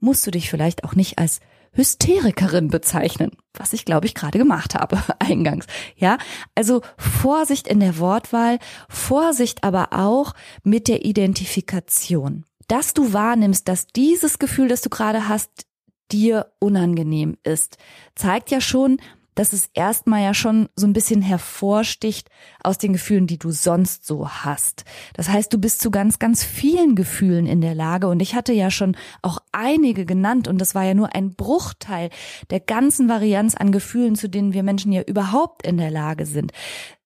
musst 0.00 0.26
du 0.26 0.30
dich 0.30 0.50
vielleicht 0.50 0.84
auch 0.84 0.94
nicht 0.94 1.18
als 1.18 1.40
Hysterikerin 1.72 2.68
bezeichnen, 2.68 3.32
was 3.52 3.72
ich 3.72 3.84
glaube 3.84 4.06
ich 4.06 4.14
gerade 4.14 4.38
gemacht 4.38 4.74
habe 4.74 5.02
eingangs. 5.18 5.66
Ja, 5.96 6.18
also 6.54 6.82
Vorsicht 6.96 7.66
in 7.66 7.80
der 7.80 7.98
Wortwahl, 7.98 8.58
Vorsicht 8.88 9.64
aber 9.64 9.88
auch 9.92 10.34
mit 10.62 10.86
der 10.86 11.04
Identifikation 11.04 12.44
dass 12.70 12.94
du 12.94 13.12
wahrnimmst, 13.12 13.68
dass 13.68 13.86
dieses 13.86 14.38
Gefühl, 14.38 14.68
das 14.68 14.80
du 14.80 14.90
gerade 14.90 15.28
hast, 15.28 15.66
dir 16.12 16.52
unangenehm 16.60 17.36
ist, 17.42 17.78
zeigt 18.14 18.50
ja 18.50 18.60
schon, 18.60 18.98
dass 19.34 19.52
es 19.52 19.68
erstmal 19.74 20.22
ja 20.22 20.34
schon 20.34 20.68
so 20.76 20.86
ein 20.86 20.92
bisschen 20.92 21.22
hervorsticht 21.22 22.30
aus 22.62 22.78
den 22.78 22.92
Gefühlen, 22.92 23.26
die 23.26 23.38
du 23.38 23.50
sonst 23.50 24.06
so 24.06 24.28
hast. 24.28 24.84
Das 25.14 25.28
heißt, 25.28 25.52
du 25.52 25.58
bist 25.58 25.80
zu 25.80 25.90
ganz, 25.90 26.18
ganz 26.18 26.44
vielen 26.44 26.94
Gefühlen 26.94 27.46
in 27.46 27.60
der 27.60 27.74
Lage 27.74 28.06
und 28.06 28.20
ich 28.20 28.34
hatte 28.34 28.52
ja 28.52 28.70
schon 28.70 28.96
auch 29.22 29.38
einige 29.52 30.04
genannt 30.04 30.48
und 30.48 30.58
das 30.58 30.74
war 30.74 30.84
ja 30.84 30.94
nur 30.94 31.14
ein 31.14 31.34
Bruchteil 31.34 32.10
der 32.50 32.60
ganzen 32.60 33.08
Varianz 33.08 33.54
an 33.54 33.72
Gefühlen, 33.72 34.14
zu 34.14 34.28
denen 34.28 34.52
wir 34.52 34.62
Menschen 34.62 34.92
ja 34.92 35.02
überhaupt 35.02 35.66
in 35.66 35.78
der 35.78 35.90
Lage 35.90 36.26
sind. 36.26 36.52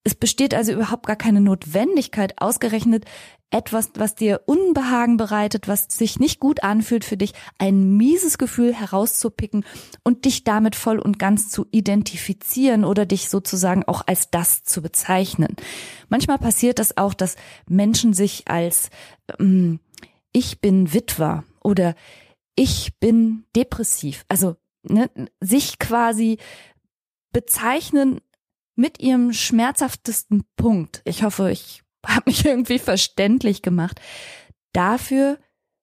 Es 0.09 0.15
besteht 0.15 0.55
also 0.55 0.73
überhaupt 0.73 1.05
gar 1.05 1.17
keine 1.17 1.43
Notwendigkeit, 1.43 2.41
ausgerechnet 2.41 3.05
etwas, 3.51 3.91
was 3.97 4.15
dir 4.15 4.41
Unbehagen 4.47 5.19
bereitet, 5.19 5.69
was 5.69 5.85
sich 5.91 6.19
nicht 6.19 6.41
gut 6.41 6.63
anfühlt 6.63 7.05
für 7.05 7.19
dich, 7.19 7.35
ein 7.59 7.95
mieses 7.99 8.39
Gefühl 8.39 8.73
herauszupicken 8.73 9.67
und 10.05 10.25
dich 10.25 10.45
damit 10.45 10.77
voll 10.77 10.99
und 10.99 11.19
ganz 11.19 11.51
zu 11.51 11.67
identifizieren 11.73 12.87
oder 12.87 13.05
dich 13.05 13.29
sozusagen 13.29 13.85
auch 13.85 14.01
als 14.07 14.31
das 14.31 14.63
zu 14.63 14.81
bezeichnen. 14.81 15.55
Manchmal 16.09 16.39
passiert 16.39 16.79
das 16.79 16.97
auch, 16.97 17.13
dass 17.13 17.37
Menschen 17.69 18.15
sich 18.15 18.49
als 18.49 18.89
ähm, 19.39 19.79
ich 20.33 20.63
bin 20.63 20.95
Witwer 20.95 21.45
oder 21.61 21.95
ich 22.55 22.99
bin 22.99 23.45
depressiv, 23.55 24.25
also 24.29 24.57
ne, 24.85 25.11
sich 25.43 25.79
quasi 25.79 26.39
bezeichnen 27.31 28.23
mit 28.79 29.01
ihrem 29.01 29.33
schmerzhaftesten 29.33 30.45
Punkt. 30.57 31.03
Ich 31.05 31.25
hoffe, 31.25 31.51
ich 31.51 31.83
habe 32.07 32.23
mich 32.27 32.45
irgendwie 32.47 32.79
verständlich 32.79 33.61
gemacht. 33.61 34.01
Dafür 34.73 35.39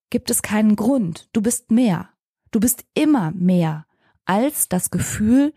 gibt 0.10 0.32
es 0.32 0.42
keinen 0.42 0.76
Grund. 0.76 1.28
Du 1.34 1.42
bist 1.42 1.72
mehr. 1.72 2.10
Du 2.52 2.60
bist 2.62 2.86
immer 2.94 3.32
mehr 3.32 3.86
als 4.24 4.70
das 4.70 4.92
Gefühl, 4.92 5.54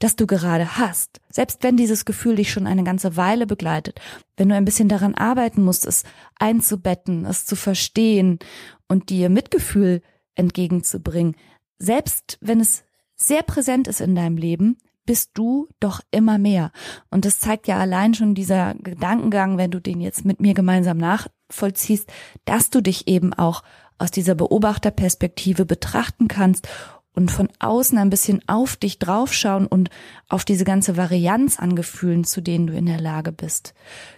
das 0.00 0.16
du 0.16 0.26
gerade 0.26 0.76
hast. 0.76 1.20
Selbst 1.30 1.62
wenn 1.62 1.76
dieses 1.76 2.04
Gefühl 2.04 2.34
dich 2.34 2.50
schon 2.50 2.66
eine 2.66 2.82
ganze 2.82 3.16
Weile 3.16 3.46
begleitet, 3.46 4.00
wenn 4.36 4.48
du 4.48 4.56
ein 4.56 4.64
bisschen 4.64 4.88
daran 4.88 5.14
arbeiten 5.14 5.62
musst, 5.62 5.86
es 5.86 6.02
einzubetten, 6.38 7.24
es 7.24 7.46
zu 7.46 7.54
verstehen 7.54 8.40
und 8.88 9.08
dir 9.08 9.30
Mitgefühl 9.30 10.02
entgegenzubringen, 10.34 11.36
selbst 11.78 12.38
wenn 12.40 12.58
es 12.60 12.82
sehr 13.14 13.42
präsent 13.42 13.86
ist 13.86 14.00
in 14.00 14.14
deinem 14.16 14.36
Leben, 14.36 14.76
bist 15.06 15.30
du 15.34 15.68
doch 15.80 16.00
immer 16.10 16.38
mehr. 16.38 16.72
Und 17.10 17.24
das 17.24 17.38
zeigt 17.38 17.68
ja 17.68 17.78
allein 17.78 18.14
schon 18.14 18.34
dieser 18.34 18.74
Gedankengang, 18.74 19.56
wenn 19.58 19.70
du 19.70 19.80
den 19.80 20.00
jetzt 20.00 20.24
mit 20.24 20.40
mir 20.40 20.54
gemeinsam 20.54 20.98
nachvollziehst, 20.98 22.10
dass 22.44 22.70
du 22.70 22.80
dich 22.80 23.08
eben 23.08 23.32
auch 23.32 23.62
aus 23.98 24.10
dieser 24.10 24.34
Beobachterperspektive 24.34 25.64
betrachten 25.64 26.28
kannst 26.28 26.68
und 27.16 27.30
von 27.30 27.48
außen 27.58 27.96
ein 27.96 28.10
bisschen 28.10 28.46
auf 28.46 28.76
dich 28.76 28.98
draufschauen 28.98 29.66
und 29.66 29.88
auf 30.28 30.44
diese 30.44 30.64
ganze 30.64 30.98
Varianz 30.98 31.58
an 31.58 31.74
Gefühlen, 31.74 32.24
zu 32.24 32.42
denen 32.42 32.66
du 32.66 32.74
in 32.74 32.84
der 32.84 33.00
Lage 33.00 33.32
bist. 33.32 33.72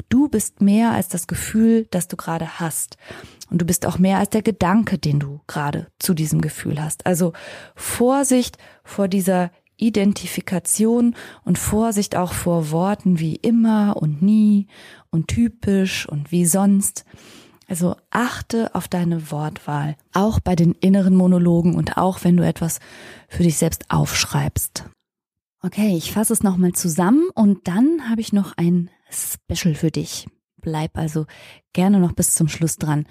Du 0.09 0.29
bist 0.29 0.61
mehr 0.61 0.90
als 0.90 1.09
das 1.09 1.29
Gefühl, 1.29 1.87
das 1.92 2.09
du 2.09 2.16
gerade 2.16 2.59
hast. 2.59 2.96
Und 3.51 3.62
du 3.62 3.64
bist 3.64 3.87
auch 3.87 3.98
mehr 3.98 4.18
als 4.18 4.31
der 4.31 4.42
Gedanke, 4.42 4.98
den 4.98 5.20
du 5.20 5.40
gerade 5.46 5.87
zu 5.98 6.12
diesem 6.12 6.40
Gefühl 6.40 6.83
hast. 6.83 7.07
Also 7.07 7.33
Vorsicht 7.77 8.59
vor 8.83 9.07
dieser 9.07 9.51
Identifikation 9.79 11.14
und 11.45 11.59
Vorsicht 11.59 12.17
auch 12.17 12.33
vor 12.33 12.71
Worten 12.71 13.19
wie 13.19 13.37
immer 13.37 13.97
und 13.97 14.21
nie 14.21 14.67
und 15.11 15.29
typisch 15.29 16.09
und 16.09 16.31
wie 16.31 16.45
sonst. 16.45 17.05
Also 17.69 17.97
achte 18.11 18.75
auf 18.75 18.88
deine 18.88 19.31
Wortwahl, 19.31 19.97
auch 20.12 20.41
bei 20.41 20.57
den 20.57 20.73
inneren 20.73 21.14
Monologen 21.14 21.75
und 21.75 21.97
auch 21.97 22.25
wenn 22.25 22.37
du 22.37 22.47
etwas 22.47 22.81
für 23.29 23.43
dich 23.43 23.59
selbst 23.59 23.91
aufschreibst. 23.91 24.85
Okay, 25.61 25.97
ich 25.97 26.12
fasse 26.12 26.33
es 26.33 26.43
nochmal 26.43 26.73
zusammen 26.73 27.29
und 27.35 27.69
dann 27.69 28.09
habe 28.09 28.21
ich 28.21 28.33
noch 28.33 28.57
ein 28.57 28.91
Special 29.11 29.75
für 29.75 29.91
dich. 29.91 30.29
Bleib 30.61 30.97
also 30.97 31.27
gerne 31.73 31.99
noch 31.99 32.12
bis 32.12 32.35
zum 32.35 32.49
Schluss 32.49 32.77
dran. 32.77 33.07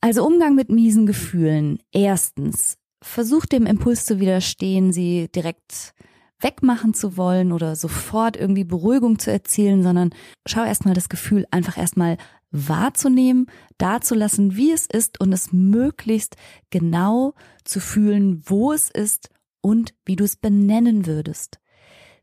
Also 0.00 0.24
Umgang 0.24 0.54
mit 0.54 0.68
miesen 0.68 1.06
Gefühlen. 1.06 1.78
Erstens, 1.90 2.76
versuch 3.04 3.46
dem 3.46 3.66
Impuls 3.66 4.06
zu 4.06 4.18
widerstehen, 4.18 4.92
sie 4.92 5.28
direkt 5.28 5.94
wegmachen 6.40 6.94
zu 6.94 7.16
wollen 7.16 7.52
oder 7.52 7.76
sofort 7.76 8.36
irgendwie 8.36 8.64
Beruhigung 8.64 9.18
zu 9.18 9.30
erzielen, 9.30 9.82
sondern 9.82 10.10
schau 10.46 10.64
erstmal 10.64 10.94
das 10.94 11.08
Gefühl 11.08 11.46
einfach 11.50 11.78
erstmal 11.78 12.16
wahrzunehmen, 12.50 13.46
dazulassen, 13.78 14.56
wie 14.56 14.72
es 14.72 14.86
ist 14.86 15.20
und 15.20 15.32
es 15.32 15.52
möglichst 15.52 16.36
genau 16.70 17.34
zu 17.64 17.80
fühlen, 17.80 18.42
wo 18.46 18.72
es 18.72 18.90
ist 18.90 19.30
und 19.60 19.94
wie 20.04 20.16
du 20.16 20.24
es 20.24 20.36
benennen 20.36 21.06
würdest. 21.06 21.58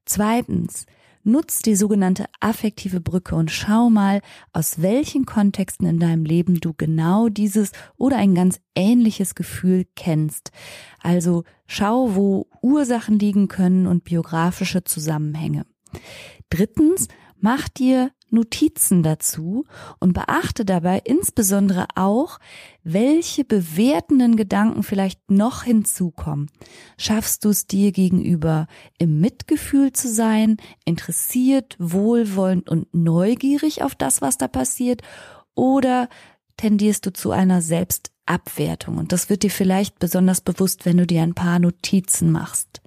Zweitens, 0.05 0.85
Nutz 1.23 1.61
die 1.61 1.75
sogenannte 1.75 2.25
affektive 2.39 2.99
Brücke 2.99 3.35
und 3.35 3.51
schau 3.51 3.89
mal, 3.89 4.21
aus 4.53 4.81
welchen 4.81 5.25
Kontexten 5.25 5.87
in 5.87 5.99
deinem 5.99 6.25
Leben 6.25 6.59
du 6.59 6.73
genau 6.73 7.29
dieses 7.29 7.71
oder 7.97 8.17
ein 8.17 8.33
ganz 8.33 8.59
ähnliches 8.75 9.35
Gefühl 9.35 9.85
kennst. 9.95 10.51
Also 10.99 11.43
schau, 11.67 12.15
wo 12.15 12.47
Ursachen 12.61 13.19
liegen 13.19 13.47
können 13.47 13.87
und 13.87 14.03
biografische 14.03 14.83
Zusammenhänge. 14.83 15.65
Drittens, 16.49 17.07
mach 17.39 17.69
dir 17.69 18.11
Notizen 18.31 19.03
dazu 19.03 19.65
und 19.99 20.13
beachte 20.13 20.65
dabei 20.65 21.01
insbesondere 21.03 21.87
auch, 21.95 22.39
welche 22.83 23.43
bewertenden 23.43 24.35
Gedanken 24.35 24.83
vielleicht 24.83 25.29
noch 25.29 25.63
hinzukommen. 25.63 26.49
Schaffst 26.97 27.45
du 27.45 27.49
es 27.49 27.67
dir 27.67 27.91
gegenüber 27.91 28.67
im 28.97 29.19
Mitgefühl 29.19 29.93
zu 29.93 30.07
sein, 30.07 30.57
interessiert, 30.85 31.75
wohlwollend 31.79 32.69
und 32.69 32.93
neugierig 32.93 33.83
auf 33.83 33.95
das, 33.95 34.21
was 34.21 34.37
da 34.37 34.47
passiert, 34.47 35.01
oder 35.53 36.09
tendierst 36.57 37.05
du 37.05 37.13
zu 37.13 37.31
einer 37.31 37.61
Selbstabwertung? 37.61 38.97
Und 38.97 39.11
das 39.11 39.29
wird 39.29 39.43
dir 39.43 39.51
vielleicht 39.51 39.99
besonders 39.99 40.41
bewusst, 40.41 40.85
wenn 40.85 40.97
du 40.97 41.05
dir 41.05 41.21
ein 41.21 41.35
paar 41.35 41.59
Notizen 41.59 42.31
machst. 42.31 42.81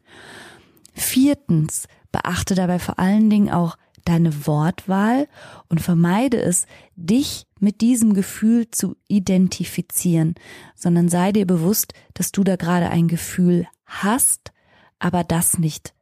Viertens, 0.94 1.88
beachte 2.12 2.54
dabei 2.54 2.78
vor 2.78 2.98
allen 2.98 3.28
Dingen 3.28 3.50
auch 3.50 3.76
deine 4.04 4.46
Wortwahl 4.46 5.28
und 5.68 5.80
vermeide 5.80 6.40
es, 6.40 6.66
dich 6.96 7.46
mit 7.58 7.80
diesem 7.80 8.14
Gefühl 8.14 8.70
zu 8.70 8.96
identifizieren, 9.08 10.34
sondern 10.74 11.08
sei 11.08 11.32
dir 11.32 11.46
bewusst, 11.46 11.94
dass 12.12 12.32
du 12.32 12.44
da 12.44 12.56
gerade 12.56 12.90
ein 12.90 13.08
Gefühl 13.08 13.66
hast, 13.86 14.52
aber 14.98 15.24
das 15.24 15.58
nicht 15.58 15.94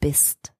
bist. 0.00 0.52